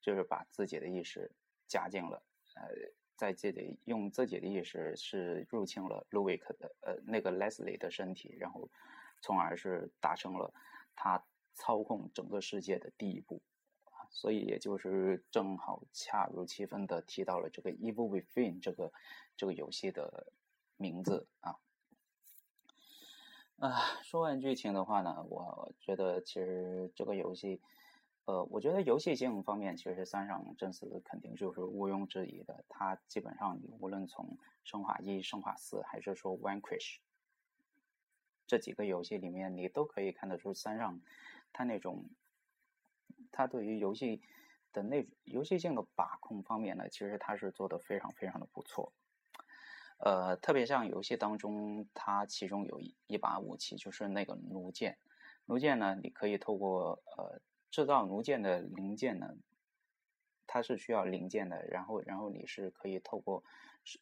[0.00, 1.32] 就是把自己的意识
[1.66, 2.22] 加进了
[2.54, 2.68] 呃，
[3.16, 8.68] 在这里用自己的意识是入侵了卢维克的呃那个 Leslie 的身体，然后
[9.20, 10.52] 从而是达成了
[10.94, 11.24] 他
[11.54, 13.40] 操控整个世界的第一步
[14.10, 18.92] 所以也就是正好恰如其分的提到了这个 Evil Within 这个
[19.36, 20.32] 这个游戏的
[20.76, 21.56] 名字啊。
[23.58, 27.60] 啊，说完剧情的话呢，我觉得其实这个游戏，
[28.26, 32.64] 呃，我觉得游戏性方面，其实三上真司肯定就是毋庸置疑的。
[32.68, 36.96] 它基本上你无论从生化一、生化四，还是说 Vanquish
[38.46, 41.00] 这几个游戏里面，你都可以看得出三上
[41.52, 42.06] 他那种，
[43.30, 44.22] 他对于游戏
[44.72, 48.92] 的那游戏性的把控方面呢，其实他是做的非常非常的不错。
[49.98, 54.98] 呃，特别像游戏当中，它其中有一一把武器，就是那个弩箭。
[55.46, 57.40] 弩箭呢，你可以透过呃
[57.74, 59.34] 制造弩箭的零件呢，
[60.46, 61.66] 它是需要零件的。
[61.66, 63.42] 然后，然后你是可以透过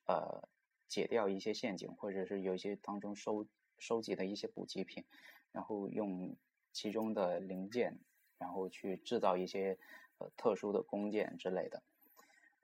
[0.05, 0.47] 呃
[0.89, 3.47] 解掉一些陷阱，或者是有一些当中收
[3.79, 5.05] 收集的一些补给品，
[5.53, 6.37] 然后用
[6.71, 7.99] 其中的零件，
[8.37, 9.79] 然后去制造一些
[10.19, 11.83] 呃特殊的弓箭之类的，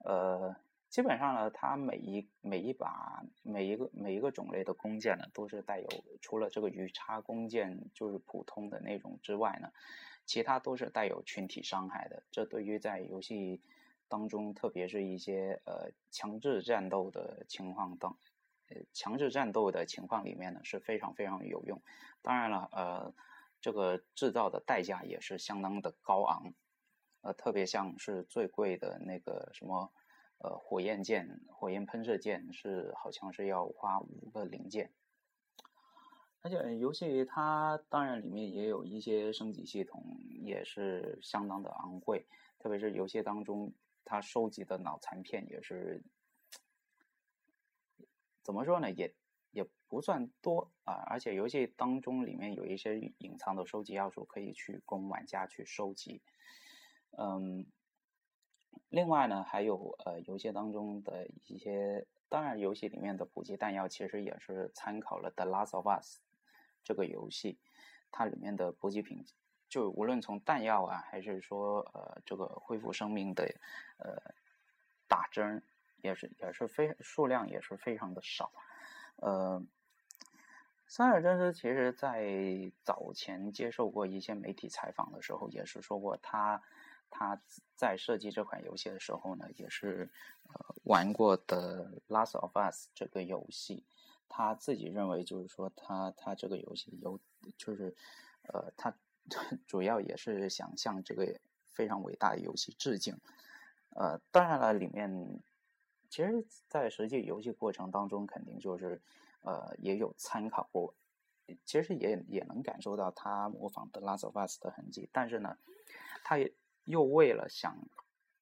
[0.05, 0.55] 呃。
[0.89, 5.87] 基本上呢，它每一每一把每一个每一个种类的弓箭呢，都是带有
[6.19, 9.71] 除了这个鱼叉弓箭就是普通的那种之外呢，
[10.29, 12.21] 其他都是带有群体伤害的。
[12.29, 13.59] 这对于在游戏
[14.07, 18.15] 当中，特别是一些呃强制战斗的情况等
[18.67, 21.81] 呃强制战斗的情况里面呢，是非常非常有用。
[22.21, 23.13] 当然了，呃，
[23.59, 26.53] 这个制造的代价也是相当的高昂，
[27.21, 29.91] 呃，特别像是最贵的那个什么。
[30.41, 34.89] 呃，火焰剑、火焰喷射剑是好像是要花五个零件，
[36.41, 40.03] 而且游戏它当然里面也有一些升级系统，
[40.41, 42.25] 也是相当的昂贵。
[42.59, 43.73] 特别是游戏当中，
[44.05, 46.01] 它收集的脑残片也是
[48.43, 48.91] 怎么说呢？
[48.91, 49.13] 也
[49.51, 50.93] 也不算多啊。
[51.07, 56.21] 而且游戏当中里面有一些隐藏的收集要素，可以去供玩家去收集。
[57.17, 57.65] 嗯。
[58.89, 66.17] 另外呢，还有呃，游戏当中的一些，当然游戏里面的补给弹药其实也是参考了《The Last of Us》
[66.83, 67.57] 这个游戏，
[68.11, 69.25] 它里面的补给品，
[69.67, 73.43] 就无论从弹药啊，还是说呃这个恢复生命的
[73.97, 74.21] 呃
[75.07, 75.61] 打针，
[76.01, 78.51] 也是也是非数量也是非常的少。
[79.17, 79.63] 呃，
[80.87, 86.61] 三尔真司其实在早前接受过一些媒体采访的时候，也是说过他。
[87.11, 87.41] 他
[87.75, 90.07] 在设计这款游戏的时候呢，也是
[90.43, 93.83] 呃玩过的《Last of Us》这个游戏。
[94.29, 97.19] 他自己认为，就是说他他这个游戏有，
[97.57, 97.93] 就是
[98.43, 98.95] 呃他
[99.67, 101.37] 主要也是想向这个
[101.69, 103.17] 非常伟大的游戏致敬。
[103.95, 105.41] 呃，当然了，里面
[106.09, 109.01] 其实，在实际游戏过程当中，肯定就是
[109.41, 110.93] 呃也有参考过，
[111.65, 115.09] 其实也也能感受到他模仿的《Last of Us》的痕迹。
[115.11, 115.57] 但是呢，
[116.23, 116.53] 他也。
[116.85, 117.77] 又为了想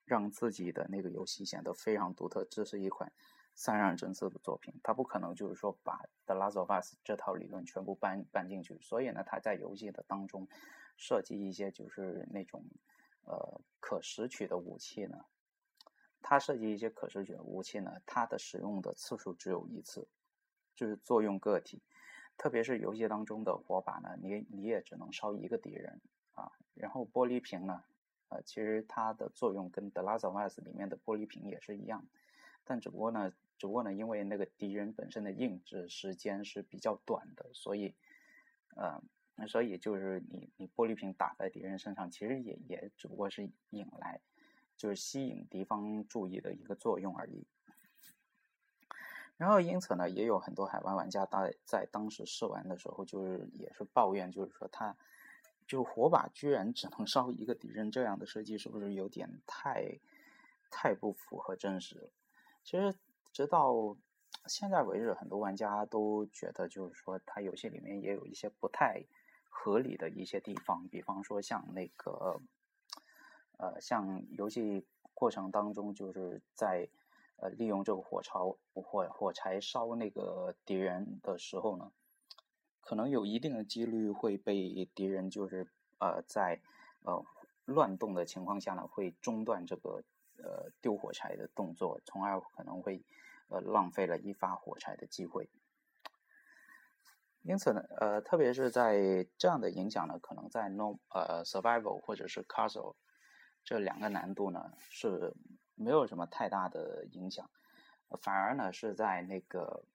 [0.06, 3.12] 让自己的那个游戏显得非常独特，这是一款
[3.58, 5.98] 三让真司的作品，他不可能就是说把
[6.28, 10.48] 《The Last of Us》这套理论全部搬搬进去，所以呢，他在游戏的当中
[10.96, 12.64] 设计一些就是那种
[13.24, 15.26] 呃可拾取的武器呢，
[16.22, 20.08] 他设计一些可拾取的武器呢，它的使用的次数只有一次，
[20.76, 21.82] 就是作用个体，
[22.38, 26.00] 特别是游戏当中的火把呢，你你也只能烧一个敌人
[26.36, 27.84] 啊，然后玻璃瓶呢。
[28.30, 32.06] 呃，其实它的作用跟《The Last of Us》里面的玻璃瓶也是一样，
[32.66, 37.96] 但只不过呢，只不过呢，因为那个敌人本身的硬质时间是比较短的，所以，
[38.76, 39.02] 呃，
[39.48, 44.22] 所以就是你你玻璃瓶打在敌人身上，其实也也只不过是引来，
[44.76, 47.46] 就是吸引敌方注意的一个作用而已。
[49.38, 54.96] 然后因此呢，也有很多海外玩家在在当时试玩的时候，就是也是抱怨，就是说他。
[55.68, 60.00] 就火把居然只能烧一个敌人，这样的设计是不是有点太
[60.72, 62.10] 太不符合真实。
[62.64, 62.96] 其实
[63.38, 63.96] 直到
[64.48, 69.06] 现在为止，很多玩家都觉得，就是说，它游戏里面也有一些不太
[69.48, 72.42] 合理的一些地方，比方说像那个，
[73.60, 76.90] 呃，像游戏过程当中，就是在
[77.36, 78.40] 呃利用这个火柴
[78.74, 81.92] 火火柴烧那个敌人的时候呢，
[82.82, 85.68] 可能有一定的几率会被敌人就是
[86.00, 86.60] 呃在
[87.04, 87.24] 呃
[87.66, 90.02] 乱动的情况下呢，会中断这个
[90.38, 93.04] 呃丢火柴的动作，从而可能会。
[93.50, 95.50] 呃，浪费了一发火柴的机会。
[97.44, 102.96] 因此呢，呃，特别是在这样的影响呢，可能在 No 呃 Survival 或者是 Castle
[103.64, 105.34] 这两个难度呢是
[105.76, 107.50] 没有什么太大的影响，
[108.22, 109.86] 反而呢是在那个，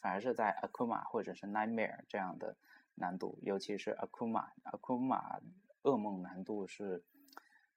[0.00, 2.56] 反而是在 Akuma 或者是 Nightmare 这样的
[2.94, 5.40] 难度，尤其是 Akuma，Akuma
[5.82, 7.04] 噩梦难度是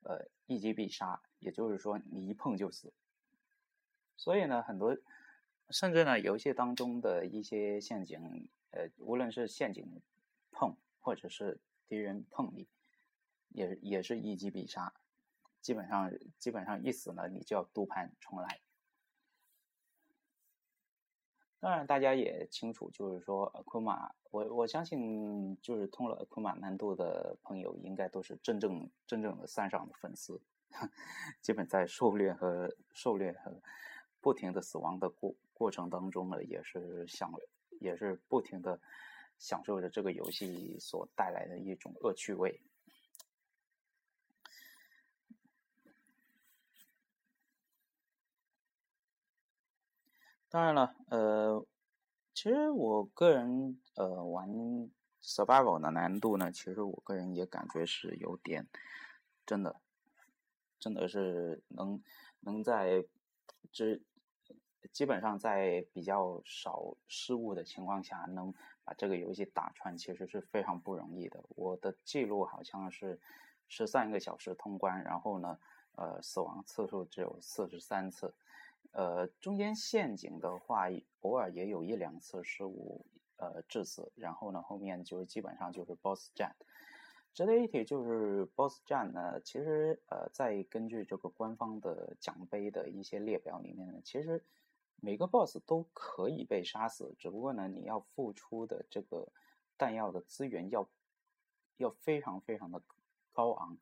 [0.01, 2.91] 呃一击必杀，也就是说你一碰就死。
[4.17, 4.97] 所以呢，很多
[5.69, 10.01] 甚至呢，游戏当中的一些陷阱，呃，无论是陷阱
[10.51, 12.67] 碰，或者是敌人碰你，
[13.49, 14.91] 也也是一击必杀，
[15.61, 18.59] 基本上基本上一死呢，你就要读盘重来。
[21.59, 30.41] 当然，大家也清楚，就是说，阿库玛，我我相信，就是通了阿库玛难度的朋友，应该都是真正真正的三上的粉丝，
[31.41, 33.61] 基本在狩猎和狩猎和。
[34.21, 37.31] 不停的死亡的过过程当中呢，也是享，
[37.79, 38.79] 也是不停的
[39.37, 42.61] 享受着这个游戏所带来的一种恶趣味。
[50.49, 51.65] 当然了，呃，
[52.33, 54.49] 其实我个人呃玩
[55.21, 58.65] survival 的难度呢，其实我个人也感觉是有点，
[59.45, 59.81] 真的，
[60.79, 62.01] 真的是能
[62.39, 63.03] 能在
[63.71, 63.99] 这。
[64.93, 68.53] 基本上在比较少失误的情况下，能
[68.85, 71.43] 把这个游戏打穿，其实是非常不容易的。
[71.49, 73.19] 我的记录好像是
[73.67, 75.59] 十三个小时通关，然后呢，
[75.93, 78.33] 呃，死亡次数只有四十三次。
[78.91, 80.85] 呃，中间陷阱的话，
[81.19, 83.05] 偶尔也有一两次失误，
[83.35, 84.11] 呃，致死。
[84.15, 86.55] 然后呢，后面就是基本上就是 BOSS 战。
[87.37, 94.43] 值得一提就是 BOSS 战呢，其实呃，在根据这个官方的奖杯的一些列表里面呢，其实。
[94.99, 99.27] 每个 BOSS 都可以被杀死，只不过呢，你要付出的这个
[99.77, 100.89] 弹药的资源要
[101.77, 102.81] 要非常非常的
[103.31, 103.77] 高昂。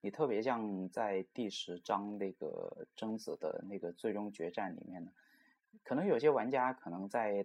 [0.00, 5.10] 你特别像在第十章那个贞子的那个最终决战里面呢，
[5.82, 7.44] 可能有些玩家可能在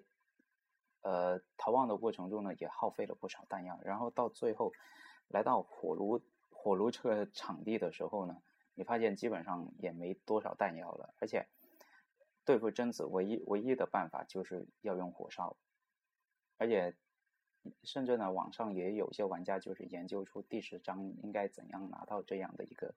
[1.02, 4.72] 呃逃亡的过程中呢，也耗费了不少弹药，然后到最后
[5.30, 8.42] 来到火炉火炉这个场地的时候呢，
[8.74, 11.48] 你发现基本上也没多少弹药了，而且。
[12.48, 15.58] 对付贞子唯一唯一的办法就是要用火烧，
[16.58, 16.96] 而且
[17.82, 22.94] 甚至呢，网上也有些玩家就是研究出第十章应该怎样拿到这样的一个，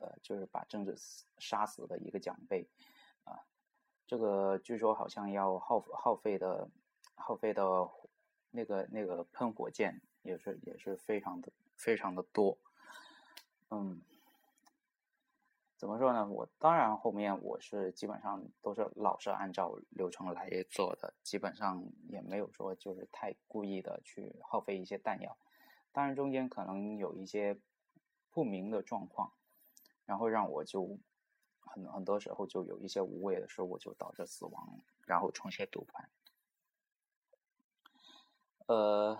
[0.00, 0.96] 呃，就是把贞子
[1.38, 2.68] 杀死的一个奖杯
[3.22, 3.38] 啊。
[4.08, 6.68] 这个据说好像要耗耗费的
[7.14, 7.88] 耗费的
[8.50, 12.58] 那个那个喷火箭也是也是非常的非常的多，
[13.70, 14.02] 嗯。
[15.76, 16.28] 怎么说呢？
[16.28, 25.38] 我当然后面我是基本上都是老是按照流程来做的，基本上也没有说就是太故意的去耗费一些弹药。
[25.90, 27.58] 当然中间可能有一些
[28.30, 29.32] 不明的状况，
[30.04, 30.98] 然后让我就
[31.60, 36.10] 很很多时候就有一些无谓的失误，就导致死亡，然后重新读盘。
[38.66, 39.18] 呃。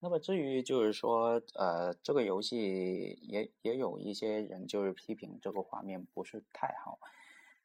[0.00, 7.00] 那么至于就是说，呃，这个游戏也也有一些人就是批评这个画面不是太好。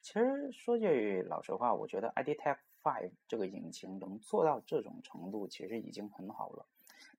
[0.01, 6.65] 其实说句老实话，我觉得 ID Tech Five 这个引擎能做到这种程度，其实已经很好了。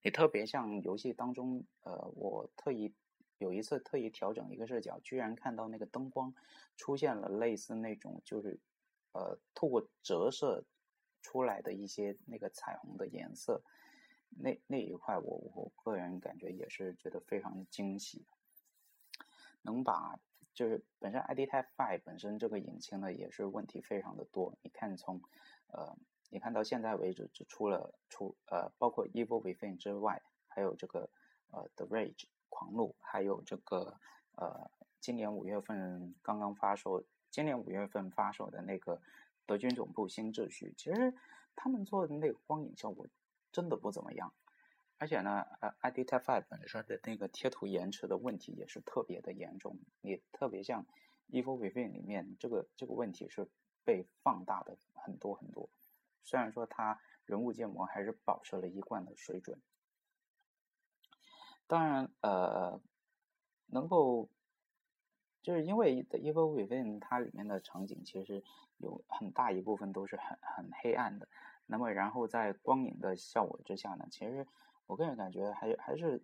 [0.02, 2.92] 你特别像游戏当中，呃，我特意
[3.38, 6.34] 有一次特意调整一个视角，居然看到那个灯光
[6.76, 8.58] 出现了类似那种就是
[9.12, 10.64] 呃透过折射
[11.22, 13.62] 出来的一些那个彩虹的颜色。
[14.36, 18.26] 那那一块，我我个人感觉也是觉得非常惊喜，
[19.62, 20.18] 能把
[20.52, 24.56] 就是本身 ID Type i 本身这个引擎呢也是问题非常的多。
[24.62, 25.20] 你看从
[25.68, 25.96] 呃，
[26.30, 31.08] 你看到现在为止只出了出呃，包括 Evil Within 之外，还有这个
[31.50, 33.98] 呃 The Rage 狂怒，还有这个
[34.36, 34.70] 呃
[35.00, 39.00] 今年五月份刚刚发售，今年五月份发售的那个
[39.46, 41.14] 德军总部新秩序，其实
[41.56, 43.06] 他们做的那个光影效果。
[43.54, 44.34] 真的不怎么样，
[44.98, 49.78] 而且呢，呃，ID Type Five 本身的那个贴图延迟的问题也是特别的严重。
[50.00, 50.84] 也特别像
[51.30, 53.48] Evil Within 里面，这个这个问题是
[53.84, 55.70] 被放大的很多很多。
[56.24, 59.60] 虽然说他人物建模还是保持了一贯的水准，
[61.68, 62.80] 当然，呃，
[63.66, 64.28] 能够
[65.42, 68.42] 就是因为 The Evil Within 它里面的场景其实
[68.78, 71.28] 有很大一部分都是很很黑暗的，
[71.66, 74.46] 那么然后在光影的效果之下呢，其实
[74.86, 76.22] 我个人感觉还还是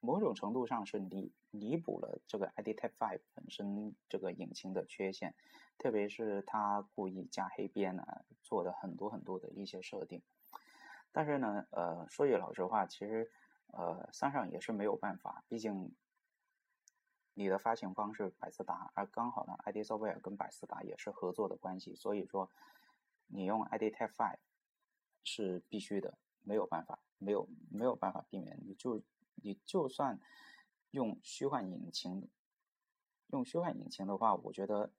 [0.00, 5.34] 某种程度上是弥弥补了这个 ID Type Five 本身这个引擎的缺陷。
[5.78, 8.04] 特别是他故意加黑边呢，
[8.42, 10.20] 做的很多很多的一些设定，
[11.10, 13.30] 但是呢，呃，说句老实话，其实，
[13.68, 15.94] 呃，三上也是没有办法，毕竟
[17.32, 22.50] 你的发行方是百思达，而刚好呢，ID Software 跟百思达也是合作的关系，所以说
[23.28, 24.36] 你用 ID Type Five
[25.24, 29.02] 是必须的，没有办法，没有没有办法避免，你就
[29.36, 30.20] 你就算
[30.90, 32.28] 用虚幻引擎，
[33.28, 34.90] 用虚幻引擎的话，我觉得。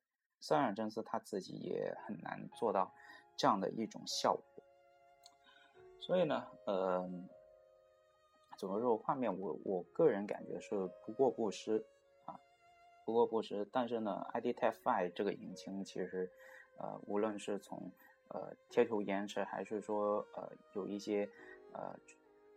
[0.44, 2.92] 三上真司他自己也很难做到
[3.38, 4.64] 这样的一种效果，
[6.00, 7.08] 所以呢，呃，
[8.58, 11.86] 怎么说画面我我个人感觉是不过不失
[12.26, 12.40] 啊，
[13.06, 13.70] 不过不失。
[13.72, 16.28] 但是呢 id type i 这个引擎其实，
[16.80, 17.92] 呃，无论是从
[18.34, 21.30] 呃贴图延迟，还是说呃有一些
[21.74, 21.96] 呃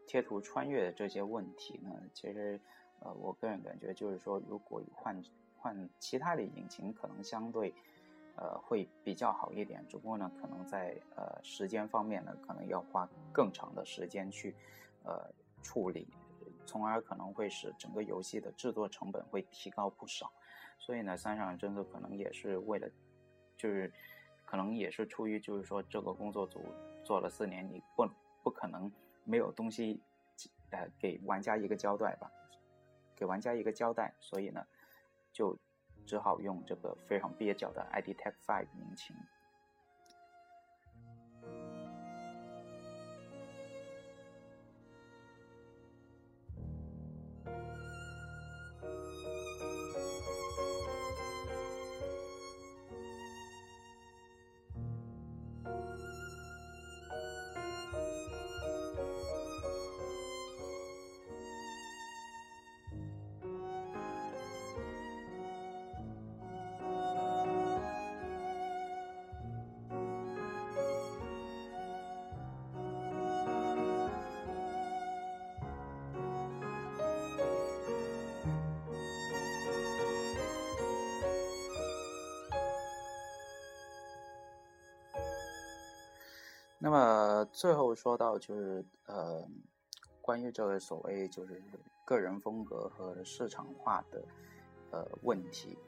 [0.06, 2.60] 贴图穿越的这些问题呢，其实
[3.00, 5.22] 呃我个人感觉就是说，如果换。
[5.56, 7.72] 换其他的引擎可能相对，
[8.36, 9.82] 呃，会比较好一点。
[9.88, 14.54] 只不过呢，可能在呃时间方面呢，可能要花更长的时间去
[15.04, 15.26] 呃
[15.62, 16.06] 处理，
[16.66, 20.30] 从而可能会使整个游戏的制作成本会提高不少。
[20.78, 22.86] 所以呢，三上真的可能也是为了，
[23.56, 23.90] 就是
[24.54, 26.64] 可能也是出于就是说这个工作组
[27.02, 28.08] 做了四年，你不
[28.44, 28.88] 不可能
[29.24, 30.00] 没有东西，
[30.70, 32.30] 呃，给玩家一个交代吧，
[33.16, 34.14] 给玩家一个交代。
[34.20, 34.64] 所以呢。
[35.32, 35.58] 就
[36.06, 39.16] 只好用这个非常蹩脚的 ID Tech Five 引擎。
[87.52, 89.46] 最后说到就是呃，
[90.20, 91.62] 关于这个所谓就是
[92.04, 94.24] 个人风格和市场化的
[94.90, 95.78] 呃问题，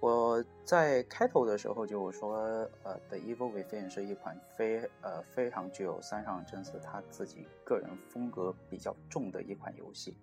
[0.00, 2.36] 我在开头的时候就说
[2.82, 10.16] 呃，《The Evil Within》是一款非呃非常具有三上真司他自己个人风格比较重的一款游戏。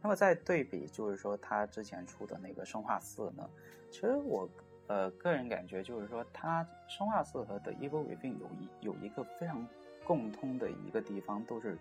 [0.00, 3.48] 那么在对比就是说他之前出的那个《生化四》呢，
[3.90, 4.48] 其实我。
[4.88, 9.68] 呃，个人感觉就是说，它生化四和的 Evil Within 有一有一个非常
[10.02, 11.78] 共通的一个地方，都是，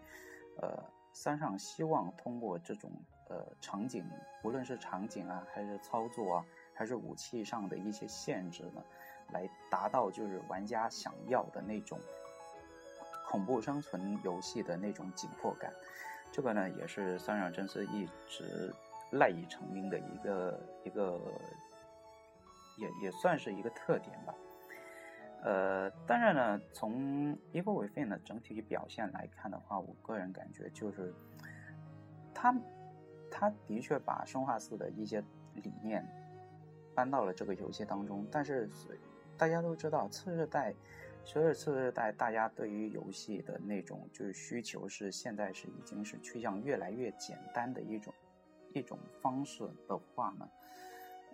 [0.58, 0.78] 呃，
[1.14, 2.92] 三上希望通过这种
[3.30, 4.04] 呃场景，
[4.44, 8.84] 无论是场景啊，还是操作啊，还是武器上的一些限制呢，
[9.32, 11.98] 来达到就是玩家想要的那种
[13.30, 15.72] 恐怖生存游戏的那种紧迫感。
[16.30, 18.74] 这个呢，也是三上真司一直
[19.14, 21.18] 赖以成名的一个一个。
[22.78, 24.34] 也也算是一个特点吧，
[25.44, 31.14] 呃，当然呢，从《Evil Within》的整体表现来看的话，我个人感觉就是，
[32.34, 32.56] 他
[33.30, 35.24] 他的确把生化四的一些
[35.56, 36.06] 理念
[36.96, 38.70] 搬到了这个游戏当中，但是
[39.38, 40.74] 大家都知道，次日代
[41.24, 48.14] 随着次日代，大家对于游戏的那种就是需求是现在是已经是趋向越来越简单的一种
[48.74, 50.50] 一种方式的话呢，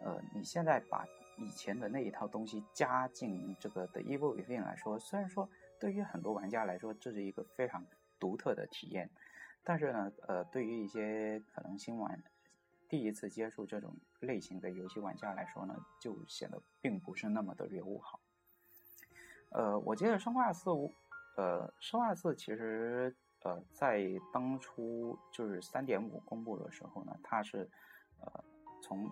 [0.04, 1.06] 呃，你现在把
[1.38, 7.86] 以前的那一套东西加进这个的 Evil Within 来说，虽然说对于很多玩家来说这是一个非常
[8.20, 9.10] 独特的体验，
[9.64, 12.24] 但是呢，呃，对于一些可能新玩、
[12.88, 18.20] 第一次接触这种类型的游戏玩家来说呢，就显得并不是那么的友好。
[19.50, 20.70] 呃，我记得生化四，
[21.38, 27.70] 呃，生化四其实呃在当初就是三点五公布的时候呢，它是
[28.20, 28.44] 呃
[28.82, 29.10] 从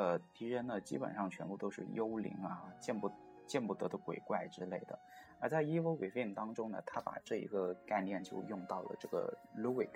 [0.00, 3.12] 呃，敌人呢基本上全部都是幽灵啊，见不
[3.46, 4.98] 见不得的鬼怪之类的。
[5.38, 9.90] 而在 Evil Within 当中呢，他把这一个概念就用到了这个 Luic，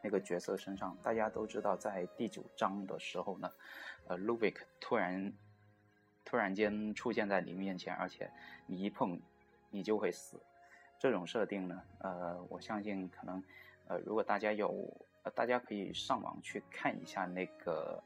[0.00, 0.96] 那个角色身上。
[1.02, 3.50] 大家都知道，在第九章的时候呢，
[4.06, 5.32] 呃，Luvic 突然
[6.24, 8.30] 突然间出现在你面前，而且
[8.66, 9.20] 你一碰
[9.70, 10.40] 你就会死。
[11.00, 13.42] 这种设定呢，呃，我相信可能，
[13.88, 14.88] 呃，如果大家有，
[15.34, 18.00] 大家可以上网去看一下那个。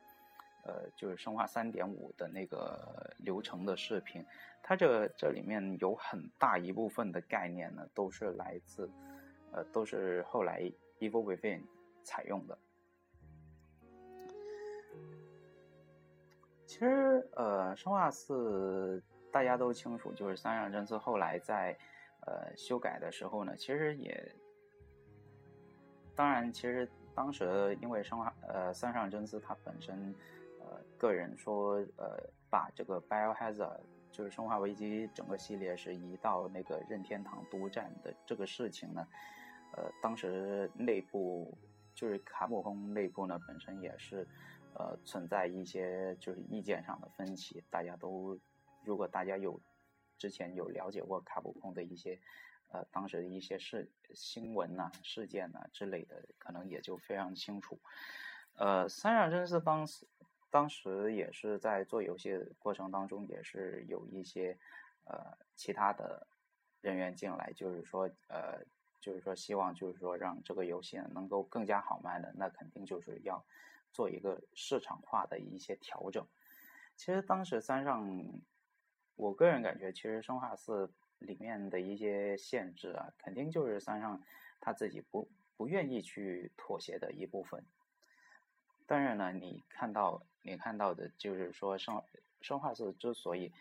[0.67, 4.25] 呃，就是生化三点五的那个流程的视频，
[4.61, 8.91] 它这这里面有很大一部分的概念呢，都是来自，
[9.53, 10.61] 呃，都是后来
[10.99, 11.63] Evil Within
[12.03, 12.59] 采用的。
[16.67, 19.01] 其实，呃，生化四
[19.31, 21.79] 大家都清楚，就是三上真司后来在
[22.23, 24.33] 呃修改的时候呢，其实也，
[26.17, 30.13] 当然，其实当时因为生化呃三上真司它本身。
[30.67, 32.19] 呃个人说，呃，
[32.51, 33.55] 把这个《Biohazard》
[34.11, 39.07] 就是《生化危机》整个系列是移到那个任天堂独占的这个事情呢，
[39.77, 41.57] 呃，当时内部
[41.95, 44.27] 就是卡普空内部呢本身也是，
[44.75, 47.63] 呃，存在一些就是意见上的分歧。
[47.71, 48.39] 大家都，
[48.85, 49.61] 如果大家有
[50.19, 52.19] 之前有了解过卡普空的一些，
[52.73, 57.79] 呃，当时的一些事新闻呐、事件呐之类的，可能也就非常清楚。
[58.57, 60.07] 呃，三上真司当时。
[60.57, 64.57] 当时也是在做游戏的过程当中，也是有一些
[65.05, 66.27] 呃其他的
[66.81, 68.65] 人员进来，就是说呃
[68.99, 73.45] 就是说希望就是说让这个游戏能够更加好卖的，那肯定就是要
[73.93, 76.27] 做一个市场化的一些调整。
[76.97, 78.41] 其实当时三上，
[79.15, 84.23] 我个人感觉，其实生化四里面的一些限制啊，肯定就是三上
[84.59, 87.63] 他自己不不愿意去妥协的一部分。
[88.89, 92.01] 但是呢，你看到你看到的就是说，生
[92.41, 93.53] 生化四之所以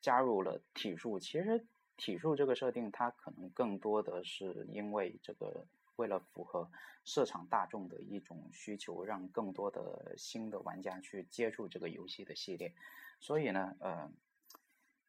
[0.00, 1.64] 加入了体术，其实
[1.96, 5.64] 体术这个设定，它可能更多的是因为这个
[5.94, 6.68] 为了符合
[7.04, 12.74] 市场大众的一种需求，让更多的新的玩家去接触这个游戏的系列。
[13.20, 14.10] 所以呢，呃，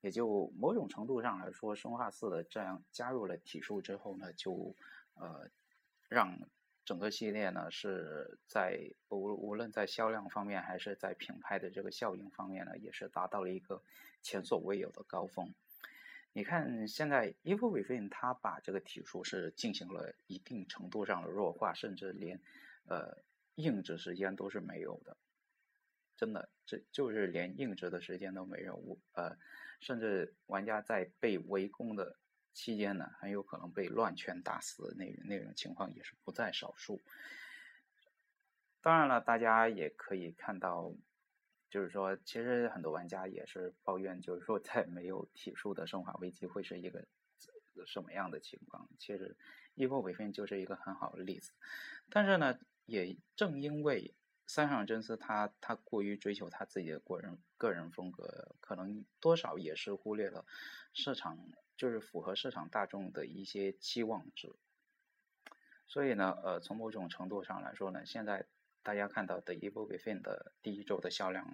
[0.01, 4.75] 也就某种程度上来说，生化四的这样加入了体术之后呢，就
[5.15, 5.49] 呃
[6.07, 6.37] 让。
[6.89, 8.79] 整个系列呢是在
[9.09, 13.83] 无无论在销量方面还是在品牌的这个效应方面呢，也是达到了一个
[14.23, 15.53] 前所未有的高峰。
[16.33, 22.41] 你看现在 Evil Within 它把这个体数是进行了一定程度上的弱化，甚至连
[22.87, 23.19] 呃
[23.53, 25.15] 硬直时间都是没有的，
[26.17, 28.97] 真的这就是连硬直的时间都没有。
[29.11, 29.37] 呃，
[29.79, 32.15] 甚至玩家在被围攻的。
[32.59, 36.99] 期间呢，很有可能被乱拳打死的那那种情况也是不在少数。
[38.81, 40.91] 当然了，大家也可以看到，
[41.69, 47.05] 就是说，其实很多玩家也是抱怨，就是说，在没有体术的生化危机会是一个
[47.87, 48.89] 什么样的情况。
[48.97, 49.37] 其实，
[49.81, 51.53] 《Evil Within》就是一个很好的例子。
[52.09, 54.13] 但是呢，也正因为
[54.47, 60.45] 三上真司他他过于追求他自己的个人个人风格，可能多少也是忽略了
[60.93, 61.39] 市场。
[61.79, 64.53] 就是符合市场大众的一些期望值，
[65.87, 68.45] 所以呢，呃，从某种程度上来说呢，现在
[68.83, 71.47] 大家看到的 EVO 给分的第一周的销量，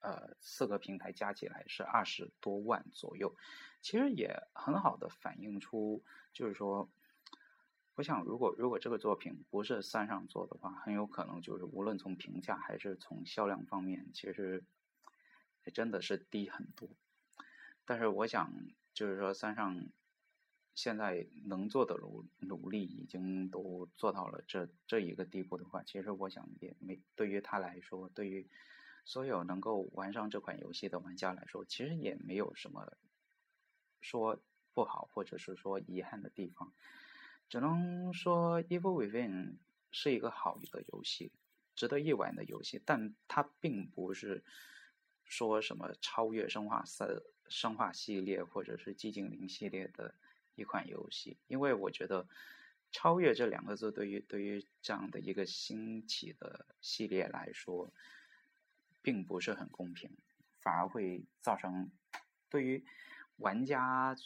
[0.00, 3.36] 呃，四个平台加起来是二十多万左右，
[3.80, 6.02] 其实也很好的反映出，
[6.32, 6.90] 就是说，
[7.94, 14.64] 我想如果如果这个作品不是三上做的话，很有可能就是无论从评价还是从销量方面，其实
[15.72, 16.88] 真的是低很多。
[17.84, 18.52] 但是我想。
[19.00, 19.88] 就是说，三上
[20.74, 28.46] 现在能做的努努力已经都做到了这这一个地步的话，其实我想也没对于他来说，对于
[29.06, 32.92] 所有能够玩上这款游戏的玩家来说，其实也没有什么
[34.02, 34.38] 说
[34.74, 36.70] 不好或者是说遗憾的地方，
[37.48, 39.52] 只能说《Evil Within》
[39.90, 41.32] 是一个好的游戏，
[41.74, 44.44] 值得一玩的游戏，但它并不是
[45.24, 47.04] 说什么超越《生化四》。
[47.50, 50.14] 生化系列或者是寂静岭系列的
[50.54, 52.26] 一款游戏，因为我觉得
[52.92, 57.92] “超越”这两个字对于对于这样的一个兴起的系列来说，
[59.02, 60.10] 并不是很公平，
[60.60, 61.90] 反而会造成
[62.48, 62.84] 对于
[63.36, 64.16] 玩家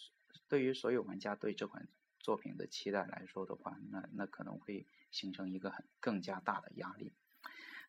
[0.48, 1.88] 对于所有玩家对这款
[2.20, 7.12] 作品的期待来说的话，那那可能会形成一个很更加大的压力。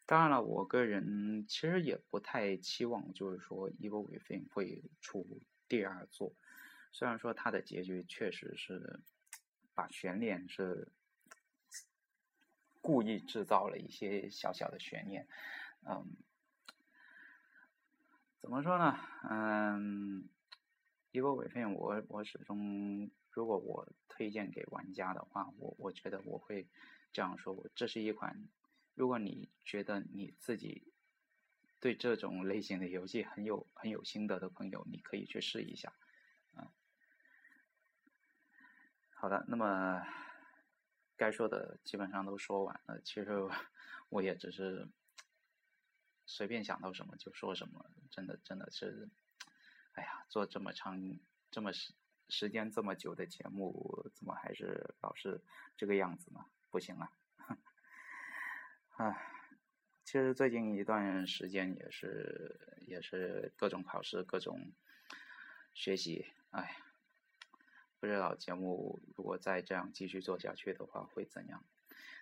[0.05, 6.33] 当然了，我个人其实也不太期望，就是说《Evil Within》会出第二作。
[6.91, 9.01] 虽然说它的结局确实是
[9.73, 10.91] 把悬念是
[12.81, 15.27] 故意制造了一些小小的悬念，
[15.87, 16.15] 嗯，
[18.39, 18.95] 怎么说呢？
[19.27, 20.29] 嗯，
[21.11, 26.67] 一个伪片，我我始终，如果我推荐给玩家的话，我我觉得我会
[27.11, 28.47] 这样说：，我这是一款，
[28.95, 30.91] 如果你觉得你自己
[31.79, 35.93] 对这种类型的游戏很有很有心得的朋友，你可以去试一下。
[36.57, 36.67] 嗯，
[39.09, 40.03] 好的，那么
[41.15, 42.99] 该说的基本上都说完了。
[43.01, 43.47] 其实
[44.09, 44.87] 我也只是
[46.25, 49.07] 随便想到什么就说什么，真的真的是。
[49.93, 51.17] 哎呀，做这么长、
[51.49, 51.93] 这么时
[52.27, 55.41] 时间这么久的节目，怎么还是老是
[55.77, 56.45] 这个样子呢？
[56.69, 57.09] 不行了，
[58.97, 59.15] 唉，
[60.03, 64.71] 其实最近一段时间也是也是各种考试、各种
[65.73, 66.77] 学习，哎，
[67.99, 71.63] 不知道节目如果再这样继续做下去的话会怎样？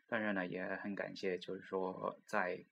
[0.08, 2.66] 但是呢，也很感谢，就是说在。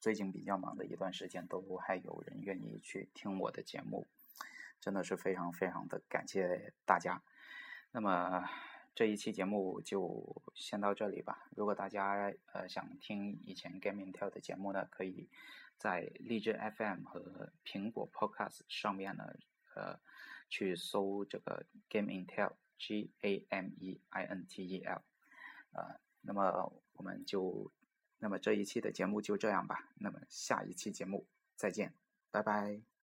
[0.00, 4.06] 最近比较忙的一段时间，都还有人愿意去听我的节目，
[4.80, 7.20] 真的是非常非常的感谢大家。
[7.90, 8.48] 那么
[8.98, 11.48] 这一期节目就先到这里吧。
[11.54, 15.28] 如果大家呃想听以前 Game Intel 的节目呢，可以
[15.76, 19.32] 在荔枝 FM 和苹果 Podcast 上面呢，
[19.76, 20.00] 呃
[20.48, 25.02] 去搜这个 Game Intel G A M E I N T E L，
[25.74, 27.70] 呃，那么我们就。
[28.20, 31.24] 那么这一期的节目就这样吧，那么下一期节目
[31.54, 31.94] 再见，
[32.32, 32.97] 拜拜。